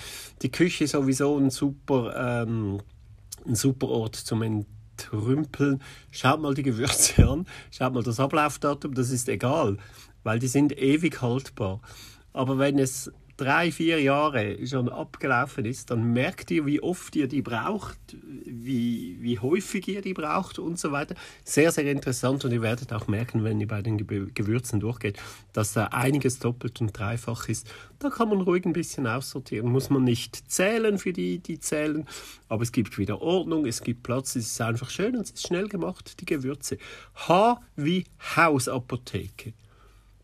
Die 0.42 0.50
Küche 0.50 0.84
ist 0.84 0.92
sowieso 0.92 1.36
ein 1.36 1.50
super, 1.50 2.14
ähm, 2.16 2.80
ein 3.46 3.54
super 3.54 3.88
Ort 3.88 4.16
zum 4.16 4.42
Entrümpeln. 4.42 5.82
Schaut 6.10 6.40
mal 6.40 6.54
die 6.54 6.62
Gewürze 6.62 7.28
an, 7.28 7.46
schaut 7.70 7.92
mal 7.92 8.02
das 8.02 8.20
Ablaufdatum, 8.20 8.94
das 8.94 9.10
ist 9.10 9.28
egal, 9.28 9.76
weil 10.22 10.38
die 10.38 10.48
sind 10.48 10.76
ewig 10.78 11.20
haltbar. 11.20 11.80
Aber 12.32 12.58
wenn 12.58 12.78
es 12.78 13.10
drei, 13.36 13.70
vier 13.70 14.00
Jahre 14.00 14.66
schon 14.66 14.88
abgelaufen 14.88 15.64
ist, 15.64 15.90
dann 15.90 16.12
merkt 16.12 16.50
ihr, 16.50 16.64
wie 16.66 16.80
oft 16.82 17.14
ihr 17.16 17.28
die 17.28 17.42
braucht, 17.42 17.98
wie, 18.44 19.18
wie 19.20 19.38
häufig 19.38 19.88
ihr 19.88 20.00
die 20.00 20.14
braucht 20.14 20.58
und 20.58 20.78
so 20.78 20.92
weiter. 20.92 21.14
Sehr, 21.44 21.70
sehr 21.70 21.90
interessant 21.90 22.44
und 22.44 22.52
ihr 22.52 22.62
werdet 22.62 22.92
auch 22.92 23.08
merken, 23.08 23.44
wenn 23.44 23.60
ihr 23.60 23.68
bei 23.68 23.82
den 23.82 23.98
Gewürzen 23.98 24.80
durchgeht, 24.80 25.18
dass 25.52 25.72
da 25.74 25.86
einiges 25.86 26.38
doppelt 26.38 26.80
und 26.80 26.98
dreifach 26.98 27.48
ist. 27.48 27.70
Da 27.98 28.10
kann 28.10 28.28
man 28.28 28.40
ruhig 28.40 28.64
ein 28.64 28.72
bisschen 28.72 29.06
aussortieren. 29.06 29.70
Muss 29.70 29.90
man 29.90 30.04
nicht 30.04 30.50
zählen 30.50 30.98
für 30.98 31.12
die, 31.12 31.38
die 31.38 31.60
zählen, 31.60 32.06
aber 32.48 32.62
es 32.62 32.72
gibt 32.72 32.98
wieder 32.98 33.20
Ordnung, 33.20 33.66
es 33.66 33.82
gibt 33.82 34.02
Platz, 34.02 34.36
es 34.36 34.46
ist 34.46 34.60
einfach 34.60 34.90
schön 34.90 35.16
und 35.16 35.22
es 35.22 35.30
ist 35.32 35.46
schnell 35.46 35.68
gemacht, 35.68 36.20
die 36.20 36.26
Gewürze. 36.26 36.78
H 37.14 37.60
wie 37.76 38.04
Hausapotheke 38.36 39.52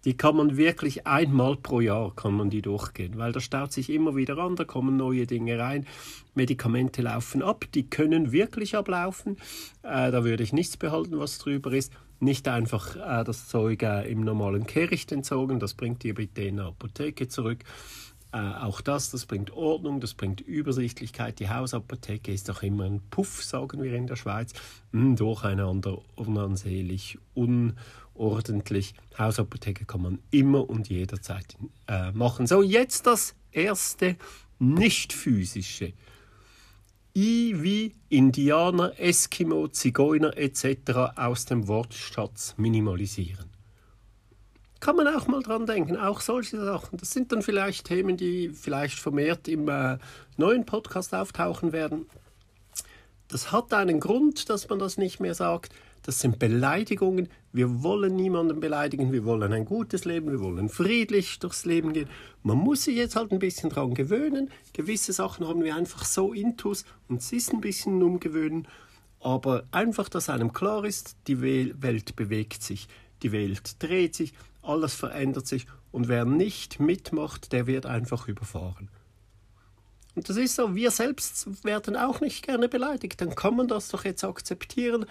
die 0.04 0.16
kann 0.16 0.37
man 0.37 0.56
wirklich 0.56 1.06
einmal 1.06 1.56
pro 1.56 1.80
Jahr 1.80 2.14
kann 2.14 2.35
man 2.35 2.50
die 2.50 2.62
durchgehen, 2.62 3.18
weil 3.18 3.32
da 3.32 3.40
staut 3.40 3.73
sich 3.73 3.90
immer 3.90 4.16
wieder 4.16 4.38
an, 4.38 4.56
da 4.56 4.64
kommen 4.64 4.97
neue 4.97 5.26
Dinge 5.26 5.59
rein, 5.59 5.87
Medikamente 6.35 7.02
laufen 7.02 7.42
ab, 7.42 7.66
die 7.75 7.88
können 7.88 8.32
wirklich 8.32 8.76
ablaufen, 8.76 9.37
äh, 9.82 10.11
da 10.11 10.25
würde 10.25 10.42
ich 10.42 10.52
nichts 10.52 10.76
behalten, 10.76 11.18
was 11.18 11.38
drüber 11.38 11.73
ist. 11.73 11.92
Nicht 12.21 12.47
einfach 12.47 12.94
äh, 12.97 13.25
das 13.25 13.49
Zeug 13.49 13.82
äh, 13.82 14.11
im 14.11 14.21
normalen 14.21 14.66
Kehricht 14.66 15.11
entsorgen, 15.11 15.59
das 15.59 15.75
bringt 15.75 16.04
ihr 16.04 16.14
bitte 16.14 16.42
in 16.42 16.56
der 16.56 16.66
Apotheke 16.66 17.28
zurück. 17.28 17.64
Äh, 18.32 18.38
auch 18.38 18.80
das, 18.80 19.11
das 19.11 19.26
bringt 19.26 19.52
Ordnung, 19.52 20.00
das 20.00 20.14
bringt 20.14 20.40
Übersichtlichkeit. 20.40 21.38
Die 21.38 21.50
Hausapotheke 21.50 22.32
ist 22.32 22.49
doch 22.49 22.62
immer 22.62 22.85
ein 22.85 23.02
Puff, 23.11 23.42
sagen 23.42 23.82
wir 23.82 23.92
in 23.92 24.06
der 24.06 24.16
Schweiz. 24.16 24.54
Hm, 24.92 25.16
durcheinander, 25.16 25.99
unansehlich, 26.16 27.18
un 27.35 27.75
ordentlich. 28.14 28.95
Hausapotheke 29.19 29.85
kann 29.85 30.02
man 30.02 30.19
immer 30.31 30.69
und 30.69 30.88
jederzeit 30.88 31.57
äh, 31.88 32.12
machen. 32.12 32.47
So, 32.47 32.62
jetzt 32.62 33.07
das 33.07 33.35
erste 33.50 34.16
nicht 34.59 35.12
physische. 35.12 35.92
I 37.14 37.62
wie 37.62 37.95
Indianer, 38.09 38.99
Eskimo, 38.99 39.69
Zigeuner 39.69 40.37
etc. 40.37 41.16
aus 41.16 41.45
dem 41.45 41.69
Wortschatz 41.69 42.54
minimalisieren. 42.57 43.50
Kann 44.81 44.97
man 44.97 45.07
auch 45.09 45.28
mal 45.28 45.42
dran 45.42 45.66
denken, 45.66 45.97
auch 45.97 46.21
solche 46.21 46.59
Sachen. 46.64 46.99
Das 46.99 47.11
sind 47.11 47.31
dann 47.31 47.42
vielleicht 47.42 47.87
Themen, 47.87 48.16
die 48.16 48.49
vielleicht 48.49 48.99
vermehrt 48.99 49.47
im 49.47 49.69
äh, 49.69 49.99
neuen 50.37 50.64
Podcast 50.64 51.14
auftauchen 51.14 51.73
werden. 51.73 52.07
Das 53.28 53.52
hat 53.52 53.73
einen 53.73 54.00
Grund, 54.00 54.49
dass 54.50 54.69
man 54.69 54.78
das 54.78 54.99
nicht 54.99 55.21
mehr 55.21 55.35
sagt. 55.35 55.73
Das 56.02 56.21
sind 56.21 56.40
Beleidigungen. 56.40 57.28
Wir 57.52 57.82
wollen 57.82 58.16
niemanden 58.16 58.59
beleidigen. 58.59 59.12
Wir 59.12 59.25
wollen 59.25 59.52
ein 59.52 59.64
gutes 59.64 60.04
Leben. 60.04 60.30
Wir 60.30 60.40
wollen 60.40 60.68
friedlich 60.68 61.38
durchs 61.38 61.64
Leben 61.64 61.92
gehen. 61.92 62.09
Man 62.42 62.59
muss 62.59 62.85
sich 62.85 62.97
jetzt 62.97 63.14
halt 63.14 63.30
ein 63.30 63.38
bisschen 63.38 63.71
daran 63.71 63.94
gewöhnen. 63.94 64.50
Gewisse 64.73 65.12
Sachen 65.12 65.47
haben 65.47 65.62
wir 65.62 65.76
einfach 65.76 66.04
so 66.04 66.32
intus 66.32 66.85
und 67.09 67.21
es 67.21 67.32
ist 67.32 67.52
ein 67.52 67.61
bisschen 67.61 68.02
umgewöhnen. 68.02 68.66
Aber 69.21 69.64
einfach, 69.71 70.09
dass 70.09 70.28
einem 70.28 70.52
klar 70.52 70.85
ist, 70.85 71.16
die 71.28 71.40
Welt 71.40 72.16
bewegt 72.16 72.64
sich. 72.64 72.88
Die 73.23 73.30
Welt 73.30 73.80
dreht 73.80 74.16
sich. 74.16 74.32
Alles 74.62 74.94
verändert 74.94 75.47
sich. 75.47 75.66
Und 75.92 76.09
wer 76.09 76.25
nicht 76.25 76.80
mitmacht, 76.80 77.52
der 77.52 77.68
wird 77.68 77.87
einfach 77.87 78.26
überfahren. 78.26 78.88
Und 80.14 80.28
das 80.28 80.37
ist 80.37 80.56
so, 80.56 80.75
wir 80.75 80.90
selbst 80.90 81.64
werden 81.64 81.97
auch 81.97 82.21
nicht 82.21 82.44
gerne 82.44 82.68
beleidigt. 82.68 83.21
Dann 83.21 83.35
kann 83.35 83.56
man 83.56 83.68
das 83.68 83.88
doch 83.88 84.04
jetzt 84.04 84.25
akzeptieren 84.25 85.06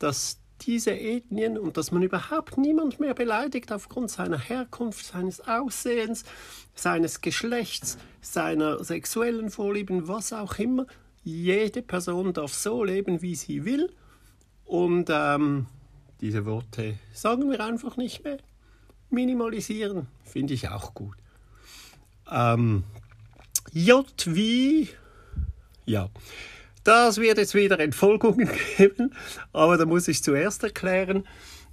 dass 0.00 0.40
diese 0.62 0.90
Ethnien 0.90 1.56
und 1.56 1.76
dass 1.76 1.92
man 1.92 2.02
überhaupt 2.02 2.58
niemand 2.58 2.98
mehr 3.00 3.14
beleidigt 3.14 3.72
aufgrund 3.72 4.10
seiner 4.10 4.38
Herkunft, 4.38 5.06
seines 5.06 5.40
Aussehens, 5.46 6.24
seines 6.74 7.20
Geschlechts, 7.20 7.96
seiner 8.20 8.82
sexuellen 8.84 9.50
Vorlieben, 9.50 10.08
was 10.08 10.32
auch 10.32 10.58
immer. 10.58 10.86
Jede 11.22 11.82
Person 11.82 12.32
darf 12.32 12.52
so 12.52 12.82
leben, 12.82 13.22
wie 13.22 13.36
sie 13.36 13.64
will. 13.64 13.92
Und 14.64 15.08
ähm, 15.10 15.66
diese 16.20 16.44
Worte 16.44 16.98
sagen 17.14 17.48
wir 17.50 17.64
einfach 17.64 17.96
nicht 17.96 18.24
mehr. 18.24 18.38
Minimalisieren 19.08 20.08
finde 20.24 20.54
ich 20.54 20.68
auch 20.68 20.94
gut. 20.94 21.16
Ähm, 22.30 22.84
J 23.72 24.06
wie 24.26 24.88
ja. 25.90 26.08
Das 26.84 27.18
wird 27.18 27.38
jetzt 27.38 27.54
wieder 27.54 27.78
Entfolgungen 27.78 28.48
geben, 28.76 29.14
aber 29.52 29.76
da 29.76 29.86
muss 29.86 30.08
ich 30.08 30.22
zuerst 30.22 30.62
erklären. 30.62 31.24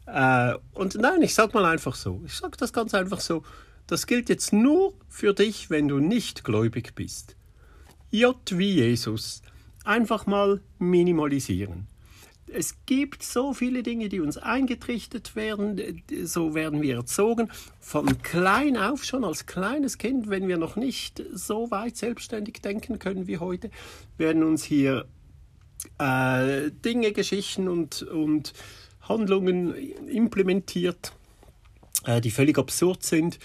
Äh, 0.06 0.56
und 0.74 0.96
nein, 0.96 1.22
ich 1.22 1.34
sag 1.34 1.54
mal 1.54 1.66
einfach 1.66 1.96
so. 1.96 2.22
Ich 2.26 2.34
sag 2.34 2.58
das 2.58 2.74
ganz 2.74 2.94
einfach 2.94 3.20
so. 3.20 3.44
Das 3.88 4.06
gilt 4.06 4.30
jetzt 4.30 4.52
nur 4.52 4.94
für 5.08 5.34
dich, 5.34 5.70
wenn 5.70 5.88
du 5.88 6.00
nicht 6.00 6.44
gläubig 6.44 6.94
bist. 6.96 7.36
J 8.12 8.38
wie 8.52 8.72
Jesus. 8.74 9.42
Einfach 9.86 10.26
mal 10.26 10.62
minimalisieren 10.80 11.88
es 12.54 12.76
gibt 12.86 13.24
so 13.24 13.54
viele 13.54 13.84
Dinge, 13.84 14.10
die 14.10 14.20
uns 14.20 14.38
eingetrichtert 14.38 15.36
werden, 15.36 16.02
so 16.24 16.56
werden 16.56 16.82
wir 16.82 16.96
erzogen. 16.96 17.50
Von 17.80 18.22
klein 18.22 18.78
auf, 18.78 19.04
schon 19.04 19.24
als 19.24 19.46
kleines 19.46 19.98
Kind, 19.98 20.30
wenn 20.30 20.48
wir 20.48 20.58
noch 20.58 20.76
nicht 20.76 21.24
so 21.34 21.72
weit 21.72 21.98
selbstständig 21.98 22.62
denken 22.62 23.00
können 23.00 23.28
wie 23.28 23.38
heute, 23.38 23.70
werden 24.18 24.44
uns 24.44 24.64
hier 24.64 25.06
äh, 26.00 26.72
Dinge, 26.84 27.12
Geschichten 27.12 27.68
und, 27.68 28.04
und 28.04 28.54
Handlungen 29.02 29.74
implementiert, 30.08 31.14
äh, 32.06 32.22
die 32.22 32.32
völlig 32.32 32.58
absurd 32.58 33.04
sind. 33.04 33.40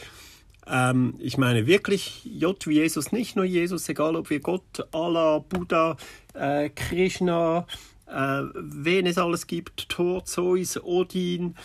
Ähm, 0.66 1.14
ich 1.18 1.38
meine 1.38 1.66
wirklich 1.66 2.24
J 2.24 2.66
wie 2.66 2.74
Jesus, 2.74 3.10
nicht 3.10 3.36
nur 3.36 3.44
Jesus, 3.44 3.88
egal 3.88 4.16
ob 4.16 4.30
wir 4.30 4.40
Gott, 4.40 4.86
Allah, 4.92 5.38
Buddha, 5.38 5.96
äh, 6.34 6.70
Krishna, 6.70 7.66
äh, 8.12 8.44
wen 8.54 9.06
es 9.06 9.18
alles 9.18 9.46
gibt, 9.46 9.88
Thor, 9.88 10.24
Zeus, 10.24 10.82
Odin, 10.82 11.56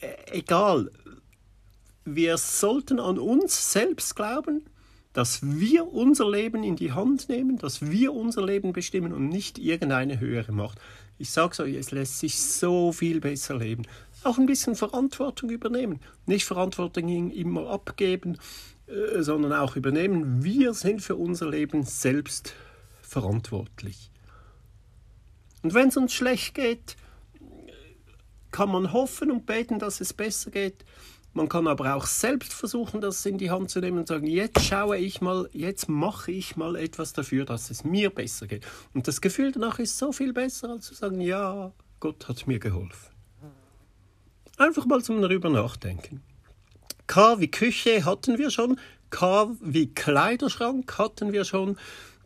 äh, 0.00 0.38
egal. 0.38 0.90
Wir 2.04 2.38
sollten 2.38 2.98
an 2.98 3.18
uns 3.18 3.72
selbst 3.72 4.16
glauben, 4.16 4.64
dass 5.12 5.40
wir 5.42 5.92
unser 5.92 6.30
Leben 6.30 6.62
in 6.62 6.76
die 6.76 6.92
Hand 6.92 7.28
nehmen, 7.28 7.58
dass 7.58 7.90
wir 7.90 8.12
unser 8.12 8.44
Leben 8.44 8.72
bestimmen 8.72 9.12
und 9.12 9.28
nicht 9.28 9.58
irgendeine 9.58 10.20
höhere 10.20 10.52
Macht. 10.52 10.78
Ich 11.18 11.30
sage 11.30 11.62
euch, 11.62 11.74
es 11.74 11.90
lässt 11.90 12.18
sich 12.18 12.40
so 12.40 12.92
viel 12.92 13.20
besser 13.20 13.56
leben. 13.56 13.82
Auch 14.22 14.38
ein 14.38 14.46
bisschen 14.46 14.74
Verantwortung 14.74 15.50
übernehmen. 15.50 16.00
Nicht 16.26 16.44
Verantwortung 16.44 17.30
immer 17.30 17.68
abgeben, 17.68 18.38
äh, 18.86 19.22
sondern 19.22 19.52
auch 19.52 19.76
übernehmen. 19.76 20.42
Wir 20.42 20.74
sind 20.74 21.02
für 21.02 21.16
unser 21.16 21.50
Leben 21.50 21.82
selbst 21.82 22.54
verantwortlich. 23.02 24.09
Und 25.62 25.74
wenn 25.74 25.88
es 25.88 25.96
uns 25.96 26.12
schlecht 26.12 26.54
geht, 26.54 26.96
kann 28.50 28.70
man 28.70 28.92
hoffen 28.92 29.30
und 29.30 29.46
beten, 29.46 29.78
dass 29.78 30.00
es 30.00 30.12
besser 30.12 30.50
geht. 30.50 30.84
Man 31.32 31.48
kann 31.48 31.68
aber 31.68 31.94
auch 31.94 32.06
selbst 32.06 32.52
versuchen, 32.52 33.00
das 33.00 33.24
in 33.24 33.38
die 33.38 33.50
Hand 33.50 33.70
zu 33.70 33.80
nehmen 33.80 33.98
und 33.98 34.08
sagen, 34.08 34.26
jetzt 34.26 34.64
schaue 34.64 34.96
ich 34.96 35.20
mal, 35.20 35.48
jetzt 35.52 35.88
mache 35.88 36.32
ich 36.32 36.56
mal 36.56 36.74
etwas 36.74 37.12
dafür, 37.12 37.44
dass 37.44 37.70
es 37.70 37.84
mir 37.84 38.10
besser 38.10 38.48
geht. 38.48 38.66
Und 38.94 39.06
das 39.06 39.20
Gefühl 39.20 39.52
danach 39.52 39.78
ist 39.78 39.96
so 39.96 40.10
viel 40.10 40.32
besser, 40.32 40.70
als 40.70 40.86
zu 40.86 40.94
sagen, 40.94 41.20
ja, 41.20 41.72
Gott 42.00 42.28
hat 42.28 42.48
mir 42.48 42.58
geholfen. 42.58 43.10
Einfach 44.58 44.86
mal 44.86 45.02
zum 45.02 45.22
darüber 45.22 45.50
nachdenken. 45.50 46.22
K 47.06 47.38
wie 47.38 47.50
Küche 47.50 48.04
hatten 48.04 48.36
wir 48.36 48.50
schon, 48.50 48.78
K 49.10 49.50
wie 49.60 49.92
Kleiderschrank 49.94 50.98
hatten 50.98 51.32
wir 51.32 51.44
schon. 51.44 51.76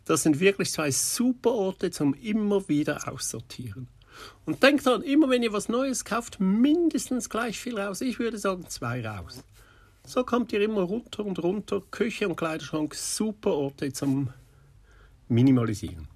Das 0.05 0.23
sind 0.23 0.41
wirklich 0.41 0.71
zwei 0.71 0.91
super 0.91 1.53
Orte 1.53 1.91
zum 1.91 2.15
immer 2.15 2.69
wieder 2.69 3.11
aussortieren. 3.11 3.89
Und 4.45 4.63
denkt 4.63 4.87
dran, 4.87 5.03
immer 5.03 5.29
wenn 5.29 5.43
ihr 5.43 5.53
was 5.53 5.69
Neues 5.69 6.05
kauft, 6.05 6.39
mindestens 6.41 7.31
gleich 7.31 7.59
viel 7.59 7.79
raus. 7.79 8.01
Ich 8.01 8.19
würde 8.19 8.39
sagen 8.39 8.67
zwei 8.69 9.07
raus. 9.07 9.43
So 10.07 10.23
kommt 10.23 10.53
ihr 10.53 10.61
immer 10.61 10.83
runter 10.83 11.25
und 11.25 11.43
runter. 11.43 11.83
Küche 11.91 12.29
und 12.29 12.37
Kleiderschrank, 12.37 12.95
super 12.95 13.53
Orte 13.53 13.93
zum 13.93 14.31
Minimalisieren. 15.29 16.09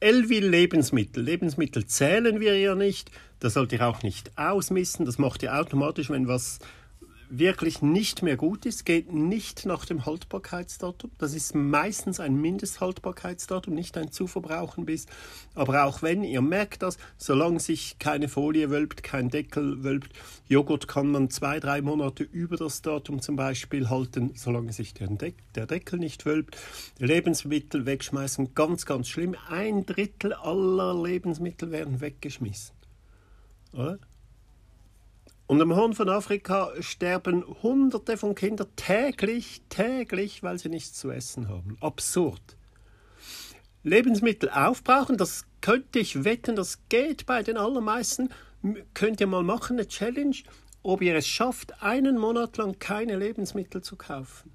L 0.00 0.22
Lebensmittel. 0.22 1.22
Lebensmittel 1.22 1.86
zählen 1.86 2.38
wir 2.38 2.58
ja 2.58 2.74
nicht. 2.74 3.10
Das 3.40 3.54
sollt 3.54 3.72
ihr 3.72 3.86
auch 3.86 4.02
nicht 4.02 4.36
ausmissen. 4.38 5.06
Das 5.06 5.18
macht 5.18 5.42
ihr 5.42 5.58
automatisch, 5.58 6.10
wenn 6.10 6.28
was 6.28 6.58
wirklich 7.30 7.82
nicht 7.82 8.22
mehr 8.22 8.36
gut 8.36 8.66
ist, 8.66 8.84
geht 8.84 9.12
nicht 9.12 9.66
nach 9.66 9.84
dem 9.84 10.06
Haltbarkeitsdatum. 10.06 11.10
Das 11.18 11.34
ist 11.34 11.54
meistens 11.54 12.20
ein 12.20 12.36
Mindesthaltbarkeitsdatum, 12.40 13.74
nicht 13.74 13.96
ein 13.96 14.10
zu 14.10 14.26
verbrauchen 14.26 14.84
bis. 14.84 15.06
Aber 15.54 15.84
auch 15.84 16.02
wenn 16.02 16.22
ihr 16.24 16.42
merkt 16.42 16.82
das, 16.82 16.98
solange 17.16 17.60
sich 17.60 17.98
keine 17.98 18.28
Folie 18.28 18.70
wölbt, 18.70 19.02
kein 19.02 19.30
Deckel 19.30 19.84
wölbt, 19.84 20.12
Joghurt 20.46 20.88
kann 20.88 21.08
man 21.08 21.30
zwei, 21.30 21.60
drei 21.60 21.80
Monate 21.82 22.24
über 22.24 22.56
das 22.56 22.82
Datum 22.82 23.20
zum 23.20 23.36
Beispiel 23.36 23.90
halten, 23.90 24.32
solange 24.34 24.72
sich 24.72 24.94
der, 24.94 25.08
Deck, 25.08 25.36
der 25.54 25.66
Deckel 25.66 25.98
nicht 25.98 26.26
wölbt. 26.26 26.56
Lebensmittel 26.98 27.86
wegschmeißen, 27.86 28.54
ganz, 28.54 28.86
ganz 28.86 29.08
schlimm. 29.08 29.36
Ein 29.48 29.86
Drittel 29.86 30.32
aller 30.32 31.00
Lebensmittel 31.02 31.70
werden 31.70 32.00
weggeschmissen. 32.00 32.74
Oder? 33.72 33.98
Und 35.46 35.60
am 35.60 35.76
Horn 35.76 35.92
von 35.92 36.08
Afrika 36.08 36.70
sterben 36.80 37.44
Hunderte 37.62 38.16
von 38.16 38.34
Kindern 38.34 38.68
täglich, 38.76 39.60
täglich, 39.68 40.42
weil 40.42 40.58
sie 40.58 40.70
nichts 40.70 40.94
zu 40.94 41.10
essen 41.10 41.48
haben. 41.48 41.76
Absurd. 41.80 42.56
Lebensmittel 43.82 44.48
aufbrauchen, 44.48 45.18
das 45.18 45.44
könnte 45.60 45.98
ich 45.98 46.24
wetten, 46.24 46.56
das 46.56 46.78
geht 46.88 47.26
bei 47.26 47.42
den 47.42 47.58
allermeisten. 47.58 48.30
Könnt 48.94 49.20
ihr 49.20 49.26
mal 49.26 49.42
machen, 49.42 49.76
eine 49.76 49.86
Challenge, 49.86 50.36
ob 50.82 51.02
ihr 51.02 51.14
es 51.14 51.26
schafft, 51.26 51.82
einen 51.82 52.16
Monat 52.16 52.56
lang 52.56 52.78
keine 52.78 53.16
Lebensmittel 53.16 53.82
zu 53.82 53.96
kaufen. 53.96 54.52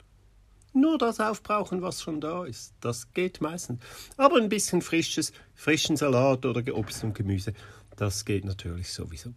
Nur 0.73 0.97
das 0.97 1.19
aufbrauchen, 1.19 1.83
was 1.83 2.01
schon 2.01 2.21
da 2.21 2.45
ist. 2.45 2.73
Das 2.81 3.13
geht 3.13 3.41
meistens. 3.41 3.79
Aber 4.17 4.37
ein 4.37 4.49
bisschen 4.49 4.81
frisches, 4.81 5.33
frischen 5.53 5.97
Salat 5.97 6.45
oder 6.45 6.63
Obst 6.75 7.03
und 7.03 7.13
Gemüse, 7.13 7.53
das 7.95 8.25
geht 8.25 8.45
natürlich 8.45 8.91
sowieso. 8.91 9.33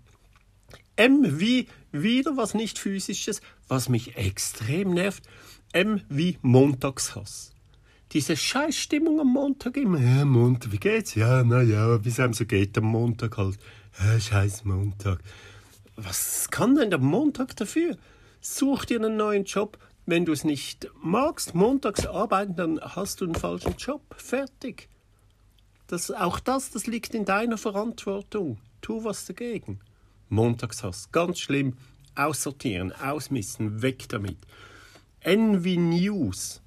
M 0.97 1.41
wie 1.41 1.67
wieder 1.91 2.37
was 2.37 2.55
nicht 2.55 2.79
physisches, 2.79 3.41
was 3.69 3.89
mich 3.89 4.17
extrem 4.17 4.95
nervt. 4.95 5.25
M 5.73 6.03
wie 6.09 6.39
Montagshass. 6.43 7.53
Diese 8.13 8.37
Scheißstimmung 8.37 9.21
am 9.21 9.29
Montag 9.29 9.77
immer. 9.79 9.99
Ja, 9.99 10.27
Montag, 10.27 10.71
wie 10.71 10.79
geht's? 10.79 11.15
Ja, 11.15 11.43
naja, 11.45 12.05
wie 12.05 12.11
es 12.11 12.21
einem 12.21 12.35
so 12.35 12.45
geht 12.45 12.77
am 12.77 12.85
Montag 12.85 13.39
halt. 13.39 13.59
Ja, 13.99 14.21
scheiß 14.21 14.65
Montag. 14.65 15.21
Was 15.97 16.51
kann 16.51 16.75
denn 16.75 16.91
der 16.91 16.99
Montag 16.99 17.57
dafür? 17.57 17.97
Such 18.41 18.85
dir 18.85 18.99
einen 18.99 19.17
neuen 19.17 19.45
Job. 19.45 19.79
Wenn 20.05 20.27
du 20.27 20.33
es 20.33 20.45
nicht 20.45 20.91
magst, 21.01 21.55
montags 21.55 22.07
arbeiten, 22.07 22.57
dann 22.57 22.81
hast 22.81 23.21
du 23.21 23.25
einen 23.25 23.35
falschen 23.35 23.77
Job. 23.79 24.03
Fertig. 24.17 24.89
Das, 25.87 26.11
auch 26.11 26.41
das, 26.41 26.71
das 26.71 26.87
liegt 26.87 27.15
in 27.15 27.25
deiner 27.25 27.57
Verantwortung. 27.57 28.59
Tu 28.81 29.05
was 29.05 29.27
dagegen. 29.27 29.81
Montagshass. 30.33 31.13
Ganz 31.13 31.39
schlimm. 31.39 31.75
Aussortieren, 32.15 32.93
ausmissen, 32.93 33.83
weg 33.83 34.09
damit. 34.09 34.39
Envy 35.21 35.77
News. 35.77 36.61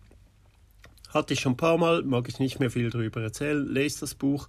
Hatte 1.09 1.33
ich 1.33 1.41
schon 1.41 1.53
ein 1.53 1.57
paar 1.57 1.77
Mal, 1.77 2.03
mag 2.03 2.27
ich 2.29 2.39
nicht 2.39 2.59
mehr 2.59 2.71
viel 2.71 2.89
darüber 2.89 3.21
erzählen. 3.21 3.65
Lest 3.67 4.01
das 4.01 4.15
Buch 4.15 4.47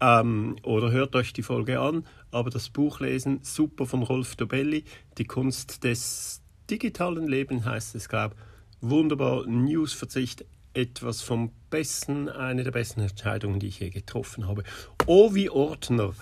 ähm, 0.00 0.56
oder 0.62 0.90
hört 0.90 1.16
euch 1.16 1.32
die 1.32 1.42
Folge 1.42 1.80
an. 1.80 2.04
Aber 2.30 2.50
das 2.50 2.68
Buch 2.68 3.00
lesen, 3.00 3.40
super 3.42 3.86
von 3.86 4.02
Rolf 4.02 4.36
Dobelli. 4.36 4.84
Die 5.18 5.24
Kunst 5.24 5.84
des 5.84 6.42
digitalen 6.68 7.26
Lebens 7.26 7.64
heißt 7.64 7.94
es, 7.94 8.08
glaube 8.08 8.34
ich. 8.36 8.88
Wunderbar. 8.88 9.46
Newsverzicht, 9.46 10.44
etwas 10.74 11.22
vom 11.22 11.52
Besten, 11.70 12.28
eine 12.28 12.64
der 12.64 12.70
besten 12.70 13.00
Entscheidungen, 13.00 13.60
die 13.60 13.68
ich 13.68 13.80
je 13.80 13.90
getroffen 13.90 14.48
habe. 14.48 14.64
Wie 15.06 15.50
Ordner. 15.50 16.14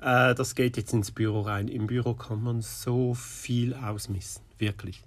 Äh, 0.00 0.34
das 0.34 0.54
geht 0.54 0.76
jetzt 0.76 0.92
ins 0.92 1.10
Büro 1.10 1.40
rein. 1.40 1.68
Im 1.68 1.86
Büro 1.86 2.14
kann 2.14 2.42
man 2.42 2.62
so 2.62 3.14
viel 3.14 3.74
ausmissen, 3.74 4.42
wirklich. 4.58 5.02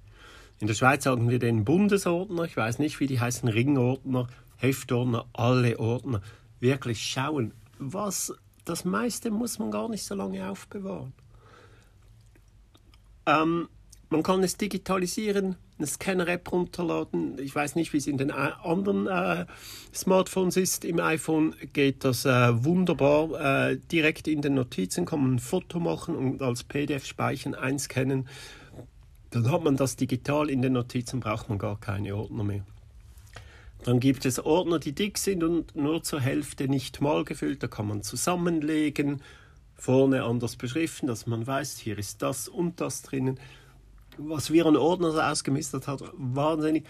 In 0.60 0.68
der 0.68 0.76
Schweiz 0.76 1.04
sagen 1.04 1.30
wir 1.30 1.40
den 1.40 1.66
Bundesordner, 1.66 2.44
ich 2.44 2.56
weiß 2.56 2.80
nicht, 2.80 3.00
wie 3.00 3.08
die 3.08 3.20
heißen, 3.20 3.50
Ringordner, 3.50 4.28
Heftordner, 4.58 5.26
alle 5.34 5.80
Ordner. 5.80 6.22
Wirklich 6.60 7.02
schauen, 7.02 7.54
was 7.80 8.34
das 8.64 8.86
meiste 8.86 9.32
muss 9.32 9.58
man 9.58 9.72
gar 9.72 9.90
nicht 9.90 10.04
so 10.04 10.14
lange 10.14 10.48
aufbewahren. 10.48 11.14
Ähm, 13.26 13.70
man 14.12 14.24
kann 14.24 14.44
es 14.44 14.58
digitalisieren, 14.58 15.56
eine 15.78 15.88
Scanner-App 15.88 16.52
runterladen. 16.52 17.40
Ich 17.40 17.56
weiß 17.56 17.76
nicht, 17.76 17.94
wie 17.94 17.98
es 17.98 18.08
in 18.08 18.18
den 18.18 18.30
äh, 18.30 18.52
anderen 18.62 19.08
äh, 19.08 19.46
Smartphones 19.96 20.58
ist. 20.58 20.84
Im 20.84 21.00
iPhone 21.00 21.56
geht 21.72 22.04
das 22.04 22.26
äh, 22.26 22.64
wunderbar. 22.66 23.70
Äh, 23.70 23.78
direkt 23.90 24.28
in 24.28 24.42
den 24.42 24.56
Notizen 24.56 25.06
kann 25.06 25.22
man 25.22 25.36
ein 25.36 25.40
Foto 25.40 25.80
machen 25.80 26.16
und 26.16 26.42
als 26.42 26.66
PDF 26.66 27.06
speichern, 27.06 27.56
einscannen. 27.56 28.28
Dann 29.30 29.50
hat 29.50 29.64
man 29.64 29.78
das 29.78 29.96
digital 29.96 30.50
in 30.50 30.62
den 30.62 30.74
Notizen, 30.74 31.22
braucht 31.22 31.48
man 31.48 31.58
gar 31.58 31.80
keine 31.80 32.14
Ordner 32.14 32.44
mehr. 32.44 32.66
Dann 33.86 34.02
gibt 34.02 34.26
es 34.26 34.44
Ordner, 34.44 34.80
die 34.80 34.92
dick 34.92 35.18
sind 35.18 35.42
und 35.42 35.74
nur 35.78 36.04
zur 36.04 36.20
Hälfte 36.20 36.68
nicht 36.68 37.00
mal 37.00 37.24
gefüllt. 37.24 37.64
Da 37.64 37.68
kann 37.68 37.88
man 37.88 38.04
zusammenlegen, 38.04 39.22
vorne 39.74 40.24
anders 40.24 40.58
beschriften, 40.58 41.08
dass 41.08 41.28
man 41.28 41.48
weiß, 41.48 41.78
hier 41.78 41.98
ist 41.98 42.22
das 42.22 42.50
und 42.50 42.82
das 42.82 43.04
drinnen 43.04 43.40
was 44.28 44.52
wir 44.52 44.66
an 44.66 44.78
Ordner 44.78 45.32
ausgemistet 45.32 45.88
hat, 45.88 46.04
wahnsinnig. 46.14 46.86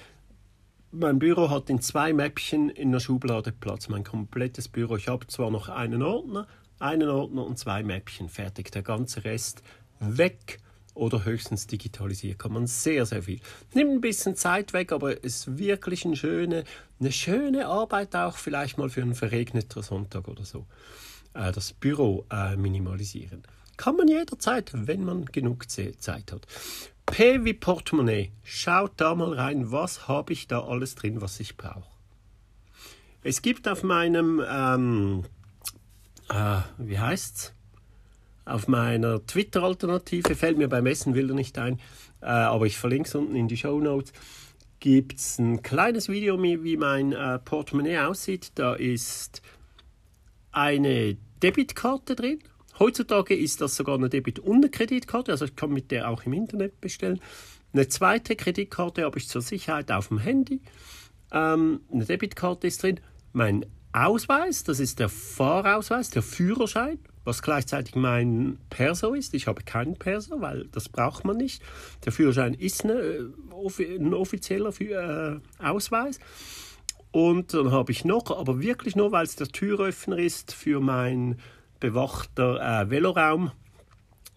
Mein 0.92 1.20
Büro 1.20 1.50
hat 1.50 1.70
in 1.70 1.82
zwei 1.82 2.12
Mäppchen 2.12 2.70
in 2.70 2.92
der 2.92 3.00
Schublade 3.00 3.52
Platz, 3.52 3.88
mein 3.88 4.04
komplettes 4.04 4.68
Büro. 4.68 4.98
Ich 4.98 5.08
habe 5.08 5.28
zwar 5.28 5.50
noch 5.50 5.70
einen 5.70 6.04
Ordner, 6.04 6.48
einen 6.80 7.10
Ordner 7.10 7.46
und 7.46 7.58
zwei 7.58 7.84
Mäppchen 7.84 8.28
fertig. 8.28 8.72
Der 8.72 8.82
ganze 8.82 9.24
Rest 9.24 9.64
weg 10.00 10.60
oder 10.94 11.24
höchstens 11.24 11.68
digitalisiert. 11.68 12.40
Kann 12.40 12.54
man 12.54 12.68
sehr, 12.68 13.06
sehr 13.06 13.24
viel. 13.24 13.40
Nimmt 13.74 13.92
ein 13.92 14.02
bisschen 14.02 14.36
Zeit 14.36 14.74
weg, 14.74 14.92
aber 14.92 15.24
ist 15.24 15.58
wirklich 15.58 16.06
eine 16.06 16.18
schöne, 16.18 16.66
eine 17.00 17.12
schöne 17.12 17.68
Arbeit 17.68 18.16
auch 18.16 18.36
vielleicht 18.36 18.78
mal 18.78 18.90
für 18.90 19.02
einen 19.02 19.16
verregneten 19.16 19.82
Sonntag 19.82 20.28
oder 20.28 20.44
so. 20.44 20.66
Äh, 21.34 21.52
das 21.52 21.72
Büro 21.74 22.26
äh, 22.30 22.58
minimalisieren. 22.58 23.44
Kann 23.78 23.96
man 23.96 24.08
jederzeit, 24.08 24.72
wenn 24.74 25.04
man 25.04 25.26
genug 25.26 25.70
Zeit 25.70 26.32
hat. 26.32 26.46
P 27.12 27.44
wie 27.44 27.54
Portemonnaie. 27.54 28.32
Schaut 28.42 28.94
da 28.96 29.14
mal 29.16 29.34
rein, 29.34 29.70
was 29.70 30.08
habe 30.08 30.32
ich 30.32 30.48
da 30.48 30.64
alles 30.64 30.96
drin, 30.96 31.20
was 31.20 31.42
ich 31.42 31.58
brauche. 31.58 31.92
Es 33.22 33.42
gibt 33.42 33.68
auf 33.68 33.84
meinem, 33.84 34.42
ähm, 34.50 35.24
äh, 36.30 36.62
wie 36.78 36.98
heißt's? 36.98 37.54
Auf 38.46 38.70
meiner 38.70 39.26
Twitter-Alternative, 39.26 40.36
fällt 40.36 40.58
mir 40.58 40.70
beim 40.70 40.86
Essen 40.86 41.14
wieder 41.14 41.34
nicht 41.34 41.60
ein, 41.60 41.80
äh, 42.22 42.28
aber 42.28 42.66
ich 42.66 42.78
verlinke 42.78 43.10
es 43.10 43.14
unten 43.14 43.36
in 43.36 43.50
die 43.50 43.58
Show 43.58 43.80
Notes, 43.82 44.14
gibt 44.80 45.20
es 45.20 45.38
ein 45.38 45.62
kleines 45.62 46.08
Video, 46.08 46.42
wie 46.42 46.78
mein 46.78 47.12
äh, 47.12 47.40
Portemonnaie 47.40 48.00
aussieht. 48.00 48.54
Da 48.56 48.74
ist 48.74 49.42
eine 50.54 51.18
Debitkarte 51.44 52.16
drin, 52.16 52.40
Heutzutage 52.80 53.36
ist 53.36 53.62
das 53.62 53.76
sogar 53.76 53.96
eine 53.96 54.10
Debit- 54.10 54.40
und 54.40 54.58
eine 54.58 54.70
Kreditkarte, 54.70 55.32
also 55.32 55.46
ich 55.46 55.56
kann 55.56 55.72
mit 55.72 55.92
der 55.92 56.10
auch 56.10 56.24
im 56.24 56.34
Internet 56.34 56.82
bestellen. 56.82 57.20
Eine 57.74 57.88
zweite 57.88 58.36
Kreditkarte 58.36 59.04
habe 59.04 59.18
ich 59.18 59.28
zur 59.28 59.42
Sicherheit 59.42 59.92
auf 59.92 60.10
dem 60.10 60.20
Handy. 60.20 60.62
Ähm, 61.32 61.82
eine 61.92 62.06
Debitkarte 62.06 62.68
ist 62.68 62.84
drin. 62.84 63.00
Mein 63.34 63.66
Ausweis, 63.94 64.64
das 64.64 64.80
ist 64.80 65.00
der 65.00 65.10
Fahrausweis, 65.10 66.10
der 66.10 66.22
Führerschein, 66.22 67.00
was 67.24 67.42
gleichzeitig 67.42 67.96
mein 67.96 68.58
Perso 68.70 69.14
ist. 69.14 69.34
Ich 69.34 69.48
habe 69.48 69.64
keinen 69.64 69.96
Perso, 69.96 70.42
weil 70.42 70.68
das 70.72 70.90
braucht 70.90 71.26
man 71.26 71.38
nicht. 71.38 71.62
Der 72.06 72.12
Führerschein 72.12 72.54
ist 72.54 72.84
eine, 72.84 72.94
äh, 72.94 73.96
ein 73.98 74.14
offizieller 74.14 74.74
äh, 74.80 75.40
Ausweis. 75.60 76.20
Und 77.12 77.54
dann 77.54 77.72
habe 77.72 77.92
ich 77.92 78.06
noch, 78.06 78.32
aber 78.32 78.62
wirklich 78.62 78.96
nur, 78.96 79.12
weil 79.12 79.26
es 79.26 79.36
der 79.36 79.48
Türöffner 79.48 80.18
ist 80.18 80.54
für 80.54 80.80
mein 80.80 81.38
bewachter 81.82 82.84
äh, 82.84 82.90
Veloraum, 82.90 83.52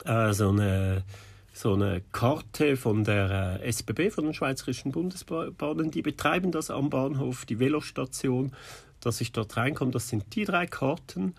äh, 0.04 0.32
so, 0.32 0.48
eine, 0.48 1.04
so 1.52 1.74
eine 1.74 2.02
Karte 2.10 2.76
von 2.76 3.04
der 3.04 3.60
äh, 3.62 3.68
SBB, 3.68 4.10
von 4.10 4.24
den 4.24 4.34
Schweizerischen 4.34 4.90
Bundesbahnen. 4.90 5.92
Die 5.92 6.02
betreiben 6.02 6.50
das 6.50 6.70
am 6.70 6.90
Bahnhof, 6.90 7.46
die 7.46 7.60
Velostation, 7.60 8.50
dass 8.98 9.20
ich 9.20 9.30
dort 9.30 9.56
reinkomme. 9.56 9.92
Das 9.92 10.08
sind 10.08 10.34
die 10.34 10.44
drei 10.44 10.66
Karten 10.66 11.36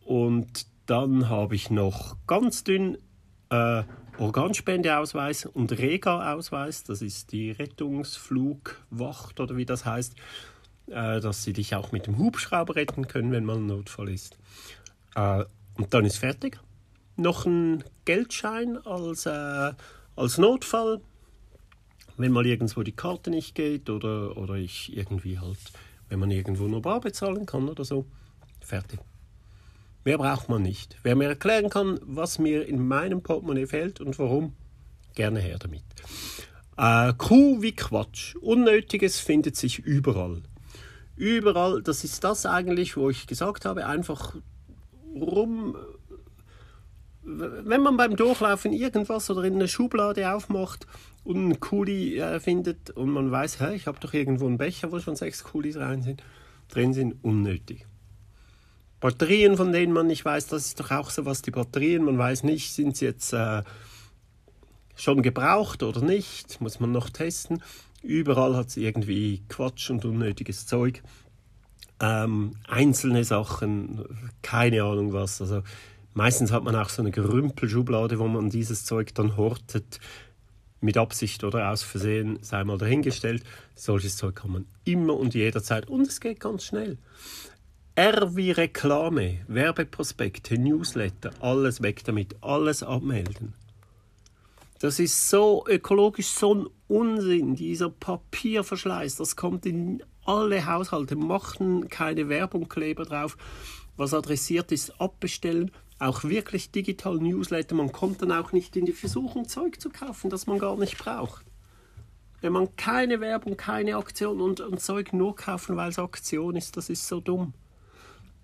und 0.00 0.66
dann 0.86 1.28
habe 1.28 1.54
ich 1.54 1.68
noch 1.68 2.16
ganz 2.26 2.64
dünn 2.64 2.96
äh, 3.50 3.82
Organspendeausweis 4.18 5.44
und 5.44 5.72
Rega-Ausweis. 5.72 6.84
Das 6.84 7.02
ist 7.02 7.32
die 7.32 7.50
Rettungsflugwacht 7.50 9.40
oder 9.40 9.56
wie 9.56 9.66
das 9.66 9.84
heißt, 9.84 10.14
äh, 10.86 11.20
dass 11.20 11.42
sie 11.42 11.52
dich 11.52 11.74
auch 11.74 11.92
mit 11.92 12.06
dem 12.06 12.18
Hubschrauber 12.18 12.76
retten 12.76 13.08
können, 13.08 13.32
wenn 13.32 13.44
mal 13.44 13.56
ein 13.56 13.66
Notfall 13.66 14.08
ist. 14.08 14.38
Äh, 15.16 15.44
und 15.74 15.92
dann 15.92 16.04
ist 16.04 16.18
fertig. 16.18 16.60
Noch 17.16 17.46
ein 17.46 17.82
Geldschein 18.04 18.78
als, 18.84 19.26
äh, 19.26 19.72
als 20.14 20.38
Notfall, 20.38 21.00
wenn 22.16 22.32
mal 22.32 22.46
irgendwo 22.46 22.82
die 22.82 22.92
Karte 22.92 23.30
nicht 23.30 23.54
geht 23.54 23.90
oder, 23.90 24.36
oder 24.36 24.54
ich 24.54 24.96
irgendwie 24.96 25.38
halt, 25.38 25.58
wenn 26.08 26.18
man 26.18 26.30
irgendwo 26.30 26.68
nur 26.68 26.82
bar 26.82 27.00
bezahlen 27.00 27.46
kann 27.46 27.68
oder 27.68 27.84
so. 27.84 28.06
Fertig. 28.60 29.00
Mehr 30.04 30.18
braucht 30.18 30.48
man 30.48 30.62
nicht. 30.62 30.96
Wer 31.02 31.16
mir 31.16 31.28
erklären 31.28 31.68
kann, 31.68 31.98
was 32.02 32.38
mir 32.38 32.66
in 32.66 32.86
meinem 32.86 33.22
Portemonnaie 33.22 33.66
fehlt 33.66 34.00
und 34.00 34.18
warum, 34.18 34.54
gerne 35.14 35.40
her 35.40 35.58
damit. 35.58 35.82
Äh, 36.76 37.12
Kuh 37.14 37.62
wie 37.62 37.74
Quatsch. 37.74 38.36
Unnötiges 38.36 39.18
findet 39.18 39.56
sich 39.56 39.78
überall. 39.78 40.42
Überall, 41.16 41.82
das 41.82 42.04
ist 42.04 42.22
das 42.22 42.44
eigentlich, 42.44 42.96
wo 42.96 43.08
ich 43.08 43.26
gesagt 43.26 43.64
habe, 43.64 43.86
einfach 43.86 44.36
rum. 45.22 45.76
Wenn 47.22 47.82
man 47.82 47.96
beim 47.96 48.16
Durchlaufen 48.16 48.72
irgendwas 48.72 49.30
oder 49.30 49.44
in 49.44 49.54
eine 49.54 49.68
Schublade 49.68 50.32
aufmacht 50.32 50.86
und 51.24 51.36
einen 51.36 51.60
Kuli 51.60 52.18
äh, 52.18 52.38
findet 52.38 52.90
und 52.90 53.10
man 53.10 53.30
weiß, 53.30 53.60
hä, 53.60 53.74
ich 53.74 53.86
habe 53.86 53.98
doch 53.98 54.14
irgendwo 54.14 54.46
einen 54.46 54.58
Becher, 54.58 54.92
wo 54.92 55.00
schon 55.00 55.16
sechs 55.16 55.42
Kulis 55.42 55.76
rein 55.76 56.02
sind, 56.02 56.22
drin 56.68 56.94
sind, 56.94 57.16
unnötig. 57.22 57.86
Batterien, 59.00 59.56
von 59.56 59.72
denen 59.72 59.92
man 59.92 60.06
nicht 60.06 60.24
weiß, 60.24 60.46
das 60.46 60.66
ist 60.66 60.80
doch 60.80 60.90
auch 60.90 61.10
so 61.10 61.26
was, 61.26 61.42
die 61.42 61.50
Batterien, 61.50 62.04
man 62.04 62.16
weiß 62.16 62.44
nicht, 62.44 62.72
sind 62.72 62.96
sie 62.96 63.04
jetzt 63.06 63.32
äh, 63.32 63.62
schon 64.94 65.22
gebraucht 65.22 65.82
oder 65.82 66.00
nicht, 66.00 66.60
muss 66.60 66.80
man 66.80 66.92
noch 66.92 67.10
testen. 67.10 67.62
Überall 68.02 68.56
hat 68.56 68.68
es 68.68 68.76
irgendwie 68.76 69.42
Quatsch 69.48 69.90
und 69.90 70.04
unnötiges 70.04 70.66
Zeug. 70.66 71.02
Ähm, 72.00 72.56
einzelne 72.68 73.24
Sachen, 73.24 74.04
keine 74.42 74.82
Ahnung 74.82 75.12
was. 75.12 75.40
Also 75.40 75.62
meistens 76.14 76.52
hat 76.52 76.64
man 76.64 76.76
auch 76.76 76.90
so 76.90 77.02
eine 77.02 77.10
Gerümpelschublade, 77.10 78.18
wo 78.18 78.28
man 78.28 78.50
dieses 78.50 78.84
Zeug 78.84 79.14
dann 79.14 79.36
hortet, 79.36 80.00
mit 80.80 80.98
Absicht 80.98 81.42
oder 81.42 81.70
aus 81.70 81.82
Versehen, 81.82 82.38
sei 82.42 82.62
mal 82.64 82.78
dahingestellt. 82.78 83.42
Solches 83.74 84.16
Zeug 84.16 84.36
kann 84.36 84.52
man 84.52 84.66
immer 84.84 85.14
und 85.14 85.34
jederzeit 85.34 85.88
und 85.88 86.06
es 86.06 86.20
geht 86.20 86.40
ganz 86.40 86.64
schnell. 86.64 86.98
R 87.94 88.36
wie 88.36 88.50
Reklame, 88.50 89.38
Werbeprospekte, 89.48 90.58
Newsletter, 90.58 91.30
alles 91.40 91.82
weg 91.82 92.04
damit, 92.04 92.36
alles 92.42 92.82
abmelden. 92.82 93.54
Das 94.78 94.98
ist 94.98 95.30
so 95.30 95.64
ökologisch 95.66 96.28
so 96.28 96.54
ein 96.54 96.66
Unsinn, 96.88 97.54
dieser 97.56 97.88
Papierverschleiß, 97.88 99.16
das 99.16 99.34
kommt 99.34 99.64
in 99.64 100.02
alle 100.24 100.66
Haushalte, 100.66 101.16
machen 101.16 101.88
keine 101.88 102.28
Werbungkleber 102.28 103.04
drauf. 103.04 103.36
Was 103.96 104.12
adressiert 104.12 104.72
ist, 104.72 105.00
abbestellen, 105.00 105.70
auch 105.98 106.24
wirklich 106.24 106.70
digital 106.70 107.16
Newsletter. 107.16 107.74
Man 107.74 107.92
kommt 107.92 108.20
dann 108.20 108.32
auch 108.32 108.52
nicht 108.52 108.76
in 108.76 108.84
die 108.84 108.92
Versuchung, 108.92 109.48
Zeug 109.48 109.80
zu 109.80 109.88
kaufen, 109.88 110.28
das 110.28 110.46
man 110.46 110.58
gar 110.58 110.76
nicht 110.76 110.98
braucht. 110.98 111.46
Wenn 112.42 112.52
man 112.52 112.76
keine 112.76 113.20
Werbung, 113.20 113.56
keine 113.56 113.96
Aktion 113.96 114.42
und, 114.42 114.60
und 114.60 114.80
Zeug 114.80 115.14
nur 115.14 115.34
kaufen, 115.34 115.76
weil 115.76 115.88
es 115.88 115.98
Aktion 115.98 116.54
ist, 116.54 116.76
das 116.76 116.90
ist 116.90 117.08
so 117.08 117.20
dumm. 117.20 117.54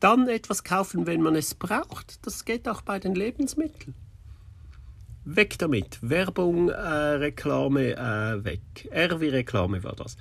Dann 0.00 0.28
etwas 0.28 0.64
kaufen, 0.64 1.06
wenn 1.06 1.20
man 1.20 1.36
es 1.36 1.54
braucht. 1.54 2.26
Das 2.26 2.46
geht 2.46 2.66
auch 2.68 2.80
bei 2.80 2.98
den 2.98 3.14
Lebensmitteln. 3.14 3.94
Weg 5.24 5.58
damit. 5.58 5.98
Werbung, 6.02 6.68
äh, 6.68 6.74
Reklame, 6.74 7.96
äh, 7.96 8.44
weg. 8.44 8.60
R 8.90 9.20
wie 9.20 9.28
Reklame 9.28 9.84
war 9.84 9.94
das. 9.94 10.16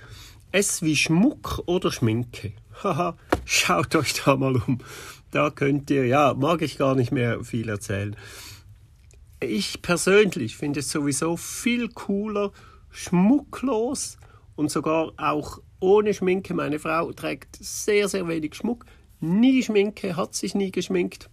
S 0.51 0.81
wie 0.81 0.95
Schmuck 0.95 1.63
oder 1.65 1.91
Schminke. 1.91 2.53
Haha, 2.83 3.17
schaut 3.45 3.95
euch 3.95 4.13
da 4.23 4.35
mal 4.35 4.55
um. 4.55 4.79
Da 5.31 5.49
könnt 5.49 5.89
ihr, 5.89 6.05
ja, 6.05 6.33
mag 6.33 6.61
ich 6.61 6.77
gar 6.77 6.95
nicht 6.95 7.11
mehr 7.11 7.43
viel 7.43 7.69
erzählen. 7.69 8.15
Ich 9.39 9.81
persönlich 9.81 10.55
finde 10.55 10.81
es 10.81 10.91
sowieso 10.91 11.37
viel 11.37 11.89
cooler, 11.89 12.51
schmucklos 12.91 14.17
und 14.55 14.69
sogar 14.69 15.13
auch 15.17 15.59
ohne 15.79 16.13
Schminke. 16.13 16.53
Meine 16.53 16.77
Frau 16.77 17.11
trägt 17.11 17.57
sehr, 17.59 18.07
sehr 18.07 18.27
wenig 18.27 18.55
Schmuck 18.55 18.85
nie 19.21 19.63
Schminke, 19.63 20.15
hat 20.17 20.35
sich 20.35 20.55
nie 20.55 20.71
geschminkt. 20.71 21.29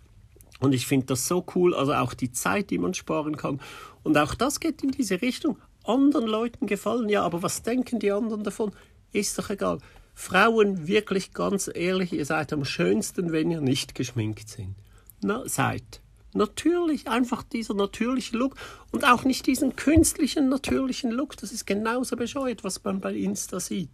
Und 0.61 0.73
ich 0.73 0.87
finde 0.87 1.07
das 1.07 1.27
so 1.27 1.45
cool, 1.55 1.75
also 1.75 1.95
auch 1.95 2.15
die 2.15 2.33
Zeit, 2.33 2.71
die 2.71 2.79
man 2.79 2.95
sparen 2.95 3.37
kann. 3.37 3.61
Und 4.03 4.19
auch 4.19 4.35
das 4.35 4.61
geht 4.61 4.83
in 4.83 4.91
diese 4.91 5.23
Richtung. 5.23 5.59
Anderen 5.85 6.27
Leuten 6.27 6.67
gefallen, 6.67 7.09
ja, 7.09 7.23
aber 7.23 7.43
was 7.43 7.63
denken 7.63 7.99
die 7.99 8.13
anderen 8.13 8.45
davon? 8.45 8.73
Ist 9.13 9.39
doch 9.39 9.51
egal. 9.51 9.79
Frauen, 10.15 10.89
wirklich 10.89 11.33
ganz 11.33 11.71
ehrlich, 11.73 12.13
ihr 12.13 12.25
seid 12.25 12.53
am 12.53 12.65
schönsten, 12.65 13.33
wenn 13.33 13.51
ihr 13.51 13.61
nicht 13.61 13.95
geschminkt 13.95 14.49
seid. 14.49 14.75
Na, 15.23 15.49
seid. 15.49 16.01
Natürlich, 16.35 17.09
einfach 17.09 17.43
dieser 17.43 17.75
natürliche 17.75 18.37
Look 18.37 18.57
und 18.93 19.05
auch 19.05 19.25
nicht 19.25 19.47
diesen 19.47 19.77
künstlichen 19.77 20.49
natürlichen 20.49 21.11
Look. 21.11 21.37
Das 21.37 21.53
ist 21.53 21.67
genauso 21.67 22.17
bescheuert, 22.17 22.65
was 22.65 22.83
man 22.85 23.01
bei 23.01 23.15
Insta 23.15 23.61
sieht. 23.61 23.91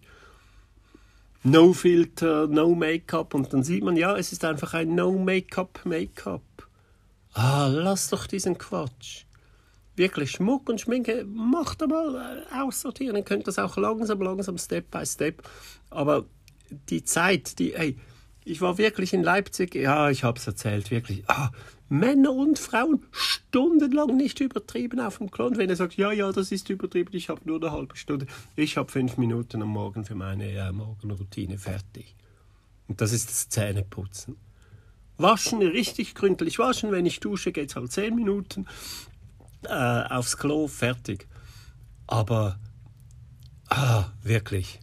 No 1.43 1.75
Filter, 1.75 2.47
No 2.49 2.75
Make-up 2.75 3.35
und 3.35 3.53
dann 3.53 3.63
sieht 3.63 3.85
man, 3.85 3.97
ja, 3.97 4.17
es 4.17 4.33
ist 4.33 4.45
einfach 4.45 4.75
ein 4.75 4.95
No 4.95 5.13
Make-up 5.13 5.81
Make-up. 5.85 6.43
Ah, 7.35 7.67
lass 7.67 8.11
doch 8.11 8.27
diesen 8.27 8.59
Quatsch. 8.59 9.25
Wirklich 9.97 10.31
Schmuck 10.31 10.69
und 10.69 10.81
Schminke, 10.81 11.25
macht 11.25 11.83
einmal 11.83 12.45
äh, 12.51 12.55
aussortieren. 12.61 13.17
Ihr 13.17 13.23
könnt 13.23 13.47
das 13.47 13.59
auch 13.59 13.77
langsam, 13.77 14.23
langsam, 14.23 14.57
Step 14.57 14.91
by 14.91 15.05
Step. 15.05 15.43
Aber 15.91 16.27
die 16.89 17.05
Zeit, 17.05 17.59
die, 17.59 17.75
ey, 17.75 17.97
ich 18.45 18.61
war 18.61 18.79
wirklich 18.79 19.13
in 19.13 19.23
Leipzig, 19.23 19.75
ja, 19.75 20.11
ich 20.11 20.23
habe 20.23 20.39
es 20.39 20.47
erzählt, 20.47 20.91
wirklich. 20.91 21.25
Ah, 21.29 21.51
Männer 21.89 22.33
und 22.33 22.59
Frauen 22.59 23.05
stundenlang 23.11 24.17
nicht 24.17 24.41
übertrieben 24.41 25.01
auf 25.01 25.19
dem 25.19 25.31
Klo. 25.31 25.47
Und 25.47 25.59
wenn 25.59 25.71
er 25.71 25.77
sagt, 25.77 25.97
ja, 25.97 26.13
ja, 26.13 26.31
das 26.31 26.53
ist 26.53 26.71
übertrieben, 26.71 27.11
ich 27.15 27.29
habe 27.29 27.41
nur 27.45 27.61
eine 27.61 27.73
halbe 27.73 27.97
Stunde, 27.97 28.27
ich 28.57 28.77
habe 28.77 28.91
fünf 28.91 29.17
Minuten 29.17 29.61
am 29.63 29.69
Morgen 29.69 30.05
für 30.05 30.15
meine 30.15 30.51
äh, 30.51 30.73
Morgenroutine 30.73 31.59
fertig. 31.59 32.15
Und 32.87 33.01
das 33.01 33.13
ist 33.13 33.29
das 33.29 33.49
Zähneputzen. 33.49 34.37
Waschen, 35.17 35.63
richtig 35.63 36.15
gründlich 36.15 36.59
waschen. 36.59 36.91
Wenn 36.91 37.07
ich 37.07 37.21
dusche, 37.21 37.53
geht 37.53 37.71
es 37.71 37.77
halt 37.77 37.93
zehn 37.93 38.15
Minuten. 38.15 38.67
Äh, 39.65 39.69
aufs 39.69 40.37
Klo, 40.37 40.69
fertig. 40.69 41.27
Aber, 42.07 42.59
ah, 43.69 44.07
wirklich. 44.23 44.81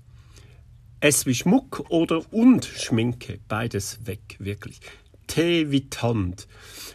Es 1.00 1.26
wie 1.26 1.36
Schmuck 1.36 1.86
oder 1.90 2.22
und 2.32 2.66
Schminke, 2.66 3.40
beides 3.48 4.06
weg, 4.06 4.38
wirklich. 4.40 4.80
Tee 5.28 5.72
wie 5.72 5.90
Tant. 5.90 6.48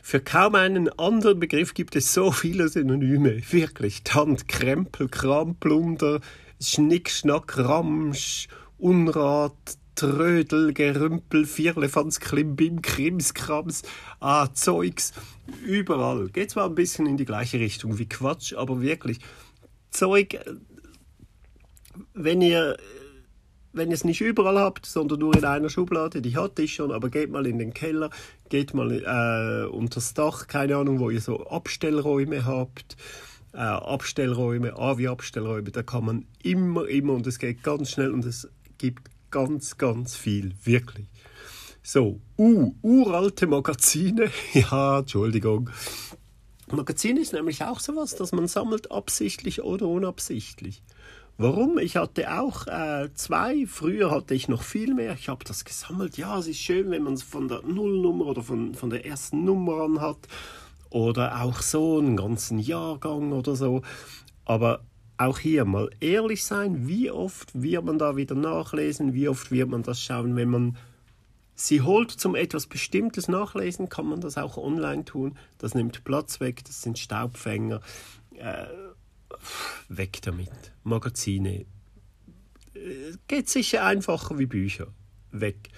Für 0.03 0.21
kaum 0.21 0.55
einen 0.55 0.89
anderen 0.99 1.41
Begriff 1.41 1.75
gibt 1.75 1.97
es 1.97 2.13
so 2.13 2.31
viele 2.31 2.69
Synonyme. 2.69 3.41
Wirklich. 3.51 4.03
Tant, 4.05 4.47
Krempel, 4.47 5.09
Kram, 5.09 5.57
Plunder, 5.57 6.21
Schnick, 6.61 7.11
Schnack, 7.11 7.57
Ramsch, 7.59 8.49
Unrat, 8.79 9.79
Trödel, 9.97 10.73
Gerümpel, 10.73 11.47
Vierlefanz, 11.47 12.21
Klimbim, 12.21 12.83
Krimskrams, 12.83 13.83
ah, 14.21 14.53
Zeugs, 14.53 15.13
überall. 15.65 16.29
Geht 16.29 16.53
zwar 16.53 16.67
ein 16.67 16.75
bisschen 16.75 17.07
in 17.07 17.17
die 17.17 17.25
gleiche 17.25 17.59
Richtung 17.59 17.99
wie 17.99 18.09
Quatsch, 18.09 18.55
aber 18.55 18.81
wirklich. 18.81 19.19
Zeug, 19.91 20.39
wenn 22.15 22.43
ihr 22.43 22.77
wenn 23.77 23.91
ihr 23.91 23.95
es 23.95 24.05
nicht 24.05 24.23
überall 24.23 24.59
habt, 24.59 24.87
sondern 24.87 25.19
nur 25.19 25.37
in 25.37 25.45
einer 25.45 25.69
Schublade, 25.69 26.23
die 26.23 26.35
hatte 26.35 26.63
ich 26.63 26.75
schon, 26.75 26.91
aber 26.91 27.11
geht 27.11 27.31
mal 27.31 27.47
in 27.47 27.59
den 27.59 27.75
Keller, 27.75 28.09
geht 28.49 28.73
mal 28.73 28.91
äh, 28.91 29.69
unter 29.69 29.97
das 29.97 30.15
Dach, 30.15 30.47
keine 30.47 30.77
Ahnung, 30.77 30.99
wo 30.99 31.11
ihr 31.11 31.21
so 31.21 31.47
Abstellräume 31.47 32.47
habt, 32.47 32.97
äh, 33.53 33.59
Abstellräume, 33.59 34.79
AVI-Abstellräume, 34.79 35.71
da 35.73 35.83
kann 35.83 36.07
man 36.07 36.27
immer, 36.43 36.89
immer, 36.89 37.13
und 37.13 37.27
es 37.27 37.39
geht 37.39 37.63
ganz 37.63 37.91
schnell 37.91 38.13
und 38.13 38.25
es 38.25 38.49
gibt 38.79 39.11
ganz, 39.31 39.79
ganz 39.79 40.17
viel, 40.17 40.55
wirklich. 40.65 41.09
So, 41.83 42.21
uh, 42.37 42.75
uralte 42.83 43.47
Magazine, 43.47 44.31
ja, 44.53 44.99
Entschuldigung. 44.99 45.71
Magazin 46.71 47.17
ist 47.17 47.33
nämlich 47.33 47.63
auch 47.63 47.79
sowas, 47.79 48.17
dass 48.17 48.33
man 48.33 48.49
sammelt 48.49 48.91
absichtlich 48.91 49.63
oder 49.63 49.87
unabsichtlich. 49.87 50.83
Warum? 51.39 51.79
Ich 51.79 51.97
hatte 51.97 52.41
auch 52.41 52.67
äh, 52.67 53.11
zwei. 53.15 53.67
Früher 53.67 54.11
hatte 54.11 54.35
ich 54.35 54.49
noch 54.49 54.63
viel 54.63 54.95
mehr. 54.95 55.13
Ich 55.13 55.29
habe 55.29 55.45
das 55.45 55.65
gesammelt. 55.65 56.17
Ja, 56.17 56.39
es 56.39 56.47
ist 56.47 56.59
schön, 56.59 56.91
wenn 56.91 57.03
man 57.03 57.13
es 57.13 57.23
von 57.23 57.47
der 57.47 57.63
Nullnummer 57.63 58.27
oder 58.27 58.43
von, 58.43 58.75
von 58.75 58.89
der 58.89 59.05
ersten 59.05 59.45
Nummer 59.45 59.83
an 59.83 60.01
hat. 60.01 60.17
Oder 60.89 61.43
auch 61.43 61.61
so 61.61 61.99
einen 61.99 62.17
ganzen 62.17 62.59
Jahrgang 62.59 63.33
oder 63.33 63.55
so. 63.55 63.83
Aber 64.47 64.81
auch 65.19 65.39
hier 65.39 65.65
mal 65.65 65.91
ehrlich 66.01 66.45
sein, 66.45 66.89
wie 66.89 67.11
oft 67.11 67.61
wird 67.61 67.85
man 67.85 67.99
da 67.99 68.17
wieder 68.17 68.35
nachlesen, 68.35 69.15
wie 69.15 69.29
oft 69.29 69.51
wird 69.51 69.69
man 69.69 69.83
das 69.83 70.01
schauen, 70.01 70.37
wenn 70.37 70.51
man 70.51 70.77
Sie 71.59 71.81
holt 71.81 72.11
zum 72.11 72.35
etwas 72.35 72.67
Bestimmtes 72.67 73.29
nachlesen, 73.29 73.89
kann 73.89 74.07
man 74.07 74.21
das 74.21 74.37
auch 74.37 74.59
online 74.59 75.07
tun. 75.07 75.39
Das 75.57 75.75
nimmt 75.75 76.05
Platz 76.05 76.39
weg, 76.39 76.63
das 76.67 76.83
sind 76.83 76.99
Staubfänger. 76.99 77.81
Äh, 78.35 78.67
weg 79.89 80.21
damit. 80.21 80.51
Magazine. 80.85 81.65
Äh, 82.75 83.13
geht 83.27 83.49
sicher 83.49 83.87
einfacher 83.87 84.39
wie 84.39 84.45
Bücher. 84.45 84.89
Weg. 85.33 85.71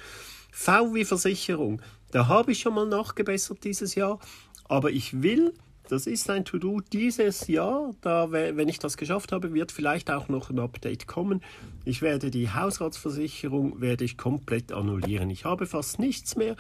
V 0.51 0.95
wie 0.95 1.05
Versicherung. 1.05 1.81
Da 2.11 2.27
habe 2.27 2.51
ich 2.51 2.59
schon 2.59 2.75
mal 2.75 2.89
nachgebessert 2.89 3.63
dieses 3.63 3.95
Jahr. 3.95 4.19
Aber 4.65 4.91
ich 4.91 5.23
will 5.23 5.55
das 5.89 6.07
ist 6.07 6.29
ein 6.29 6.45
To-Do 6.45 6.81
dieses 6.81 7.47
Jahr. 7.47 7.95
Da, 8.03 8.31
wenn 8.31 8.69
ich 8.69 8.79
das 8.79 8.97
geschafft 8.97 9.33
habe, 9.33 9.55
wird 9.55 9.73
vielleicht 9.73 10.11
auch 10.11 10.29
noch 10.29 10.51
ein 10.51 10.59
Update 10.59 11.07
kommen. 11.07 11.43
Ich 11.85 12.03
werde 12.03 12.31
die 12.31 12.51
Hausratsversicherung 12.51 13.81
werde 13.81 14.05
ich 14.05 14.19
komplett 14.19 14.71
annullieren. 14.71 15.31
Ich 15.31 15.47
habe 15.47 15.67
fast 15.67 15.99
nichts 15.99 16.37
mehr, 16.37 16.57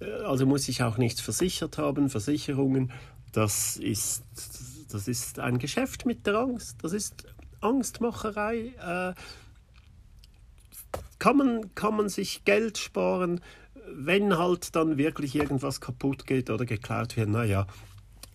äh, 0.00 0.10
also 0.24 0.46
muss 0.46 0.68
ich 0.68 0.82
auch 0.82 0.98
nichts 0.98 1.20
versichert 1.20 1.78
haben. 1.78 2.10
Versicherungen, 2.10 2.92
das 3.32 3.76
ist, 3.76 4.24
das 4.90 5.06
ist 5.06 5.38
ein 5.38 5.58
Geschäft 5.58 6.04
mit 6.04 6.26
der 6.26 6.34
Angst. 6.34 6.78
Das 6.82 6.92
ist 6.92 7.26
Angstmacherei. 7.60 8.74
Äh, 8.78 9.14
kann 11.20 11.36
man, 11.36 11.74
kann 11.76 11.96
man 11.96 12.08
sich 12.08 12.44
Geld 12.44 12.78
sparen, 12.78 13.40
wenn 13.94 14.36
halt 14.36 14.74
dann 14.74 14.98
wirklich 14.98 15.36
irgendwas 15.36 15.80
kaputt 15.80 16.26
geht 16.26 16.50
oder 16.50 16.64
geklaut 16.64 17.16
wird? 17.16 17.28
Naja, 17.28 17.68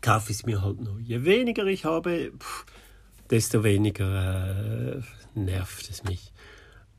kaufe 0.01 0.31
ich 0.31 0.37
es 0.37 0.45
mir 0.45 0.61
halt 0.61 0.81
noch. 0.81 0.99
Je 0.99 1.23
weniger 1.25 1.65
ich 1.65 1.85
habe, 1.85 2.31
pff, 2.37 2.65
desto 3.29 3.63
weniger 3.63 4.97
äh, 4.97 5.01
nervt 5.35 5.89
es 5.89 6.03
mich. 6.03 6.31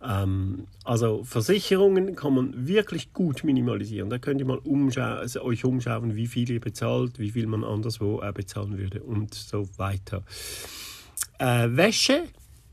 Ähm, 0.02 0.66
also 0.84 1.24
Versicherungen 1.24 2.14
kann 2.14 2.34
man 2.34 2.68
wirklich 2.68 3.12
gut 3.12 3.44
minimalisieren. 3.44 4.11
Da 4.11 4.18
könnt 4.18 4.40
ihr 4.40 4.46
mal 4.46 4.61
also 4.94 5.42
euch 5.42 5.64
umschauen, 5.64 6.14
wie 6.14 6.26
viel 6.26 6.50
ihr 6.50 6.61
bezahlt, 6.61 7.18
wie 7.18 7.30
viel 7.30 7.46
man 7.46 7.64
anderswo 7.64 8.22
äh, 8.22 8.32
bezahlen 8.32 8.78
würde 8.78 9.02
und 9.02 9.34
so 9.34 9.68
weiter. 9.76 10.22
Äh, 11.38 11.68
Wäsche, 11.70 12.24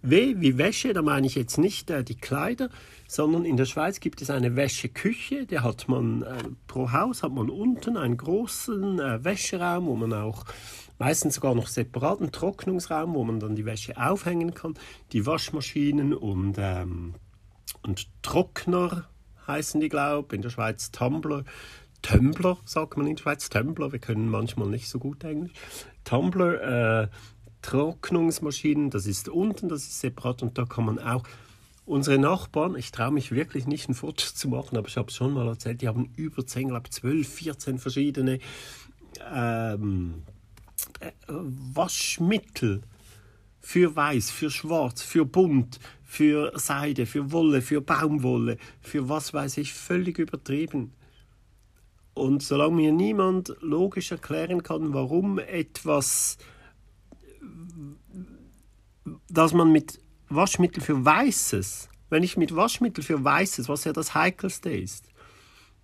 W 0.02 0.36
wie 0.38 0.58
Wäsche, 0.58 0.94
da 0.94 1.02
meine 1.02 1.26
ich 1.26 1.36
jetzt 1.36 1.58
nicht 1.58 1.90
äh, 1.90 2.04
die 2.04 2.16
Kleider, 2.16 2.70
sondern 3.16 3.46
in 3.46 3.56
der 3.56 3.64
Schweiz 3.64 4.02
gibt 4.02 4.22
es 4.22 4.30
eine 4.30 4.58
Wäscheküche, 4.58 5.46
der 5.46 5.64
hat 5.64 5.88
man 5.88 6.24
äh, 6.24 6.44
pro 6.68 6.92
Haus 6.92 7.24
hat 7.24 7.32
man 7.32 7.50
unten 7.50 7.96
einen 7.96 8.18
großen 8.18 9.00
äh, 9.00 9.24
Wäscheraum, 9.24 9.86
wo 9.86 9.96
man 9.96 10.12
auch 10.12 10.44
meistens 11.00 11.36
sogar 11.36 11.56
noch 11.56 11.68
separaten 11.68 12.34
Trocknungsraum, 12.34 13.14
wo 13.14 13.24
man 13.24 13.40
dann 13.40 13.56
die 13.56 13.66
Wäsche 13.66 13.96
aufhängen 13.96 14.54
kann, 14.54 14.74
die 15.14 15.26
Waschmaschinen 15.26 16.14
und, 16.14 16.58
ähm, 16.60 17.14
und 17.84 18.10
Trockner 18.22 19.08
heißen 19.48 19.80
die, 19.80 19.90
glaube 19.90 20.36
in 20.36 20.42
der 20.42 20.50
Schweiz 20.50 20.92
Tumbler. 20.92 21.46
Tumbler 22.02 22.58
sagt 22.66 22.98
man 22.98 23.08
in 23.08 23.16
der 23.16 23.24
Schweiz, 23.24 23.50
Tumbler, 23.50 23.94
wir 23.94 24.00
können 24.00 24.28
manchmal 24.28 24.68
nicht 24.68 24.90
so 24.90 25.00
gut 25.00 25.24
Englisch. 25.24 25.54
Tumbler, 26.04 27.04
äh, 27.04 27.08
Trocknungsmaschinen, 27.62 28.90
das 28.90 29.06
ist 29.08 29.30
unten, 29.30 29.70
das 29.70 29.84
ist 29.84 30.02
separat 30.02 30.44
und 30.44 30.58
da 30.58 30.66
kann 30.66 30.86
man 30.86 31.00
auch 31.00 31.24
Unsere 31.86 32.18
Nachbarn, 32.18 32.76
ich 32.76 32.92
traue 32.92 33.12
mich 33.12 33.32
wirklich 33.32 33.68
nicht 33.68 33.88
ein 33.90 33.94
Foto 33.94 34.26
zu 34.26 34.48
machen, 34.48 34.76
aber 34.76 34.88
ich 34.88 34.98
habe 34.98 35.10
es 35.10 35.16
schon 35.16 35.34
mal 35.34 35.48
erzählt, 35.48 35.82
die 35.82 35.88
haben 35.88 36.12
über 36.16 36.46
10, 36.46 36.70
glaube 36.70 36.90
12, 36.90 37.28
14 37.28 37.78
verschiedene 37.78 38.40
ähm, 39.32 40.24
äh, 41.00 41.12
Waschmittel 41.28 42.82
für 43.60 43.96
weiß, 43.96 44.32
für 44.32 44.50
schwarz, 44.50 45.04
für 45.04 45.26
bunt, 45.26 45.80
für 46.04 46.52
Seide, 46.56 47.06
für 47.06 47.32
Wolle, 47.32 47.62
für 47.62 47.82
Baumwolle, 47.82 48.58
für 48.82 49.08
was 49.10 49.34
weiß 49.34 49.58
ich, 49.58 49.74
völlig 49.74 50.18
übertrieben. 50.18 50.94
Und 52.16 52.42
solange 52.42 52.76
mir 52.76 52.94
niemand 52.94 53.56
logisch 53.62 54.12
erklären 54.12 54.64
kann, 54.64 54.94
warum 54.94 55.38
etwas, 55.38 56.38
das 59.30 59.54
man 59.54 59.72
mit 59.72 60.00
Waschmittel 60.30 60.82
für 60.82 61.04
Weißes, 61.04 61.90
wenn 62.10 62.24
ich 62.24 62.38
mit 62.38 62.56
Waschmittel 62.56 63.04
für 63.04 63.24
Weißes, 63.24 63.70
was 63.70 63.84
ja 63.84 63.94
das 63.94 64.14
Heikelste 64.14 64.72
ist, 64.72 65.06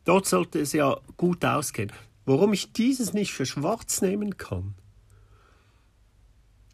dort 0.05 0.27
sollte 0.27 0.59
es 0.59 0.73
ja 0.73 0.97
gut 1.17 1.43
ausgehen. 1.45 1.91
Warum 2.25 2.53
ich 2.53 2.73
dieses 2.73 3.13
nicht 3.13 3.33
für 3.33 3.45
Schwarz 3.45 4.01
nehmen 4.01 4.37
kann? 4.37 4.75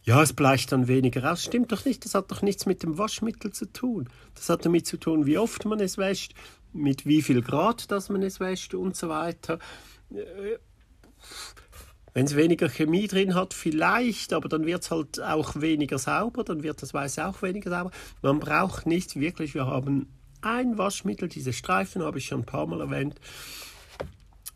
Ja, 0.03 0.21
es 0.21 0.32
bleicht 0.32 0.71
dann 0.71 0.88
weniger 0.88 1.30
aus. 1.30 1.43
Stimmt 1.43 1.71
doch 1.71 1.84
nicht, 1.84 2.06
das 2.06 2.15
hat 2.15 2.32
doch 2.32 2.41
nichts 2.41 2.65
mit 2.65 2.82
dem 2.84 2.97
Waschmittel 2.97 3.51
zu 3.51 3.65
tun. 3.65 4.08
Das 4.36 4.49
hat 4.49 4.65
damit 4.65 4.88
zu 4.88 4.95
tun, 4.97 5.25
wie 5.25 5.38
oft 5.38 5.65
man 5.65 5.82
es 5.82 5.97
wäscht, 5.97 6.34
mit 6.71 7.06
wie 7.06 7.21
viel 7.21 7.41
Grad, 7.41 7.91
dass 7.91 8.08
man 8.08 8.23
es 8.23 8.39
wäscht 8.39 8.73
und 8.73 8.95
so 8.95 9.10
weiter. 9.10 9.60
Wenn 12.13 12.26
es 12.26 12.36
weniger 12.36 12.70
Chemie 12.70 13.08
drin 13.08 13.36
hat, 13.36 13.54
vielleicht, 13.54 14.34
aber 14.34 14.50
dann 14.50 14.65
wird 14.65 14.84
es 14.84 14.91
halt 14.91 15.22
auch 15.22 15.62
weniger 15.62 16.00
sauber, 16.00 16.43
dann 16.43 16.63
wird 16.63 16.82
das 16.82 16.93
Weiße 16.93 17.26
auch 17.26 17.41
weniger 17.41 17.70
sauber. 17.70 17.91
Man 18.22 18.39
braucht 18.39 18.86
nicht 18.88 19.20
wirklich, 19.20 19.54
wir 19.54 19.67
haben 19.67 20.08
ein 20.41 20.78
Waschmittel, 20.78 21.30
diese 21.30 21.54
Streifen 21.54 22.04
habe 22.04 22.17
ich 22.17 22.28
schon 22.28 22.41
ein 22.41 22.46
paar 22.46 22.65
Mal 22.65 22.82
erwähnt, 22.82 23.20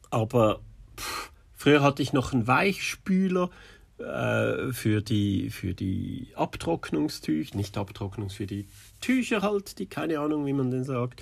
aber 0.10 0.60
pff, 0.98 1.32
früher 1.54 1.82
hatte 1.82 2.02
ich 2.02 2.14
noch 2.14 2.34
einen 2.34 2.48
Weichspüler 2.48 3.50
äh, 3.98 4.72
für, 4.72 5.02
die, 5.02 5.50
für 5.50 5.74
die 5.74 6.30
Abtrocknungstücher, 6.36 7.56
nicht 7.56 7.78
Abtrocknungs, 7.78 8.34
für 8.34 8.48
die 8.48 8.68
Tücher 9.00 9.42
halt, 9.42 9.80
die 9.80 9.86
keine 9.86 10.20
Ahnung, 10.20 10.46
wie 10.46 10.54
man 10.54 10.72
den 10.72 10.84
sagt, 10.84 11.22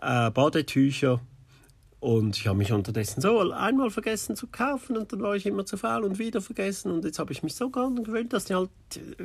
äh, 0.00 0.30
Badetücher 0.30 1.20
und 2.04 2.36
ich 2.36 2.46
habe 2.46 2.58
mich 2.58 2.70
unterdessen 2.70 3.22
so 3.22 3.50
einmal 3.50 3.88
vergessen 3.88 4.36
zu 4.36 4.46
kaufen 4.46 4.98
und 4.98 5.10
dann 5.10 5.22
war 5.22 5.36
ich 5.36 5.46
immer 5.46 5.64
zu 5.64 5.78
faul 5.78 6.04
und 6.04 6.18
wieder 6.18 6.42
vergessen. 6.42 6.92
Und 6.92 7.06
jetzt 7.06 7.18
habe 7.18 7.32
ich 7.32 7.42
mich 7.42 7.54
so 7.54 7.70
gewöhnt, 7.70 8.34
dass 8.34 8.44
die 8.44 8.54
halt 8.54 8.68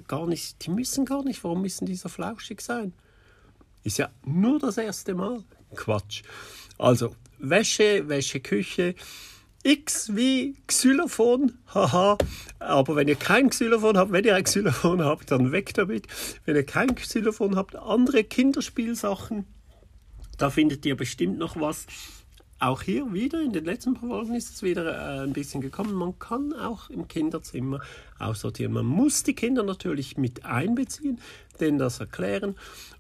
gar 0.08 0.26
nicht, 0.26 0.66
die 0.66 0.72
müssen 0.72 1.04
gar 1.04 1.26
nicht, 1.26 1.44
warum 1.44 1.62
müssen 1.62 1.86
die 1.86 1.96
so 1.96 2.08
flauschig 2.08 2.62
sein? 2.62 2.94
Ist 3.84 3.98
ja 3.98 4.10
nur 4.24 4.60
das 4.60 4.78
erste 4.78 5.14
Mal. 5.14 5.44
Quatsch. 5.76 6.24
Also, 6.78 7.14
Wäsche, 7.38 8.08
Wäscheküche, 8.08 8.96
X 9.64 10.16
wie 10.16 10.56
Xylophon, 10.66 11.58
haha. 11.74 12.18
Aber 12.60 12.96
wenn 12.96 13.10
ihr 13.10 13.18
kein 13.18 13.50
Xylophon 13.50 13.98
habt, 13.98 14.14
wenn 14.14 14.24
ihr 14.24 14.36
ein 14.36 14.46
Xylophon 14.46 15.04
habt, 15.04 15.32
dann 15.32 15.52
weg 15.52 15.74
damit. 15.74 16.08
Wenn 16.46 16.56
ihr 16.56 16.66
kein 16.66 16.96
Xylophon 16.96 17.58
habt, 17.58 17.76
andere 17.76 18.24
Kinderspielsachen, 18.24 19.46
da 20.38 20.50
findet 20.50 20.86
ihr 20.86 20.96
bestimmt 20.96 21.38
noch 21.40 21.60
was 21.60 21.86
auch 22.60 22.82
hier 22.82 23.14
wieder, 23.14 23.42
in 23.42 23.54
den 23.54 23.66
letzten 23.66 23.94
paar 23.94 24.10
Folgen 24.10 24.36
ist 24.36 24.54
es 24.54 24.64
wieder 24.64 24.86
äh, 24.86 25.24
ein 25.24 25.34
bisschen 25.34 25.62
gekommen, 25.62 25.94
man 25.94 26.20
kann 26.20 26.54
auch 26.54 26.90
im 26.90 27.08
Kinderzimmer 27.08 27.80
aussortieren. 28.20 28.74
Man 28.74 28.86
muss 28.86 29.24
die 29.24 29.34
Kinder 29.34 29.64
natürlich 29.64 30.18
mit 30.18 30.46
einbeziehen, 30.46 31.20
denen 31.60 31.78
das 31.78 32.00
erklären 32.00 32.56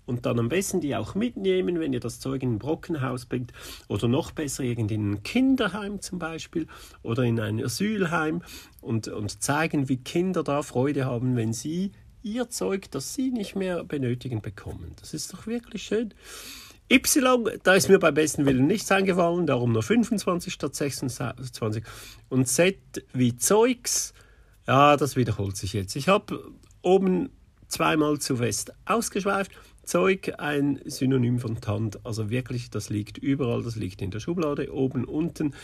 und 0.06 0.26
dann 0.26 0.39
am 0.39 0.50
besten 0.50 0.82
die 0.82 0.95
auch 0.95 1.13
mitnehmen, 1.13 1.80
wenn 1.80 1.93
ihr 1.93 2.00
das 2.00 2.19
Zeug 2.19 2.41
in 2.41 2.56
ein 2.56 2.60
Brockenhaus 2.60 3.26
bringt 3.26 3.52
oder 3.88 4.08
noch 4.08 4.32
besser 4.32 4.63
in 4.63 4.89
ein 4.89 5.24
Kinderheim 5.24 6.02
zum 6.02 6.19
Beispiel 6.19 6.67
oder 7.04 7.24
in 7.24 7.39
ein 7.39 7.63
Asylheim 7.63 8.41
und, 8.82 9.08
und 9.08 9.43
zeigen, 9.43 9.89
wie 9.89 9.98
Kinder 9.98 10.43
da 10.43 10.63
Freude 10.63 11.06
haben, 11.06 11.36
wenn 11.36 11.54
sie 11.54 11.91
ihr 12.24 12.50
Zeug, 12.50 12.91
das 12.91 13.13
sie 13.13 13.32
nicht 13.32 13.56
mehr 13.56 13.84
benötigen, 13.84 14.41
bekommen. 14.41 14.93
Das 15.00 15.13
ist 15.13 15.34
doch 15.34 15.48
wirklich 15.48 15.84
schön. 15.84 16.13
Y, 16.91 17.60
da 17.63 17.73
ist 17.75 17.88
mir 17.88 17.99
beim 17.99 18.15
besten 18.15 18.45
Willen 18.45 18.65
nichts 18.65 18.91
eingefallen, 18.91 19.45
darum 19.45 19.71
nur 19.71 19.84
25 19.84 20.52
statt 20.52 20.73
26. 20.73 21.84
Und 22.30 22.47
Z 22.47 22.78
wie 23.13 23.38
Zeugs, 23.38 24.13
ja, 24.67 24.97
das 24.97 25.15
wiederholt 25.15 25.56
sich 25.56 25.73
jetzt. 25.73 25.95
Ich 25.95 26.08
habe 26.08 26.52
oben 26.82 27.30
zweimal 27.67 28.19
zu 28.19 28.38
fest 28.38 28.73
ausgeschweift. 28.86 29.52
Zeug 29.84 30.34
ein 30.38 30.80
Synonym 30.86 31.39
von 31.39 31.62
Tand. 31.62 32.06
Also 32.06 32.30
wirklich, 32.30 32.69
das 32.69 32.89
liegt 32.89 33.17
überall, 33.17 33.63
das 33.63 33.75
liegt 33.75 34.02
in 34.02 34.12
der 34.12 34.19
Schublade, 34.19 34.71
oben, 34.73 35.06
unten. 35.06 35.56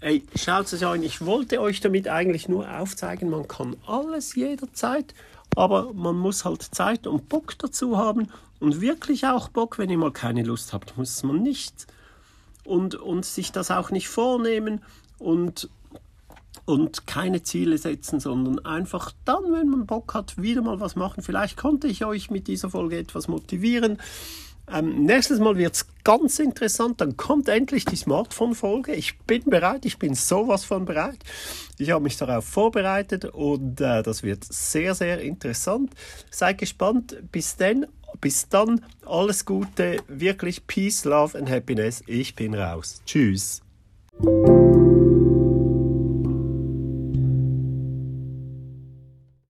Ey, 0.00 0.22
schaut 0.36 0.72
es 0.72 0.82
an, 0.82 1.02
ich 1.02 1.24
wollte 1.24 1.60
euch 1.60 1.80
damit 1.80 2.08
eigentlich 2.08 2.48
nur 2.48 2.68
aufzeigen, 2.78 3.30
man 3.30 3.48
kann 3.48 3.76
alles 3.86 4.34
jederzeit, 4.34 5.14
aber 5.56 5.92
man 5.92 6.16
muss 6.16 6.44
halt 6.44 6.62
Zeit 6.62 7.06
und 7.06 7.28
Bock 7.28 7.58
dazu 7.58 7.96
haben 7.96 8.28
und 8.60 8.80
wirklich 8.80 9.26
auch 9.26 9.48
Bock, 9.48 9.78
wenn 9.78 9.90
ihr 9.90 9.98
mal 9.98 10.12
keine 10.12 10.42
Lust 10.42 10.72
habt, 10.72 10.96
muss 10.96 11.22
man 11.22 11.42
nicht. 11.42 11.86
Und, 12.64 12.94
und 12.94 13.26
sich 13.26 13.52
das 13.52 13.70
auch 13.70 13.90
nicht 13.90 14.08
vornehmen 14.08 14.80
und, 15.18 15.68
und 16.64 17.06
keine 17.06 17.42
Ziele 17.42 17.76
setzen, 17.76 18.20
sondern 18.20 18.64
einfach 18.64 19.12
dann, 19.26 19.52
wenn 19.52 19.68
man 19.68 19.84
Bock 19.84 20.14
hat, 20.14 20.40
wieder 20.40 20.62
mal 20.62 20.80
was 20.80 20.96
machen. 20.96 21.22
Vielleicht 21.22 21.58
konnte 21.58 21.88
ich 21.88 22.06
euch 22.06 22.30
mit 22.30 22.48
dieser 22.48 22.70
Folge 22.70 22.96
etwas 22.96 23.28
motivieren. 23.28 23.98
Ähm, 24.72 25.04
nächstes 25.04 25.38
Mal 25.38 25.56
wird 25.56 25.74
es 25.74 25.86
ganz 26.04 26.38
interessant. 26.38 27.00
Dann 27.00 27.16
kommt 27.16 27.48
endlich 27.48 27.84
die 27.84 27.96
Smartphone-Folge. 27.96 28.94
Ich 28.94 29.18
bin 29.20 29.44
bereit. 29.44 29.84
Ich 29.84 29.98
bin 29.98 30.14
sowas 30.14 30.64
von 30.64 30.84
bereit. 30.84 31.18
Ich 31.78 31.90
habe 31.90 32.02
mich 32.02 32.16
darauf 32.16 32.44
vorbereitet 32.44 33.26
und 33.26 33.80
äh, 33.80 34.02
das 34.02 34.22
wird 34.22 34.44
sehr, 34.44 34.94
sehr 34.94 35.20
interessant. 35.20 35.90
Seid 36.30 36.58
gespannt. 36.58 37.16
Bis 37.30 37.56
dann 37.56 37.86
bis 38.20 38.48
dann, 38.48 38.80
alles 39.04 39.44
Gute, 39.44 39.98
wirklich 40.08 40.66
Peace, 40.66 41.04
Love 41.04 41.38
and 41.38 41.50
Happiness. 41.50 42.02
Ich 42.06 42.34
bin 42.34 42.54
raus. 42.54 43.02
Tschüss. 43.04 43.60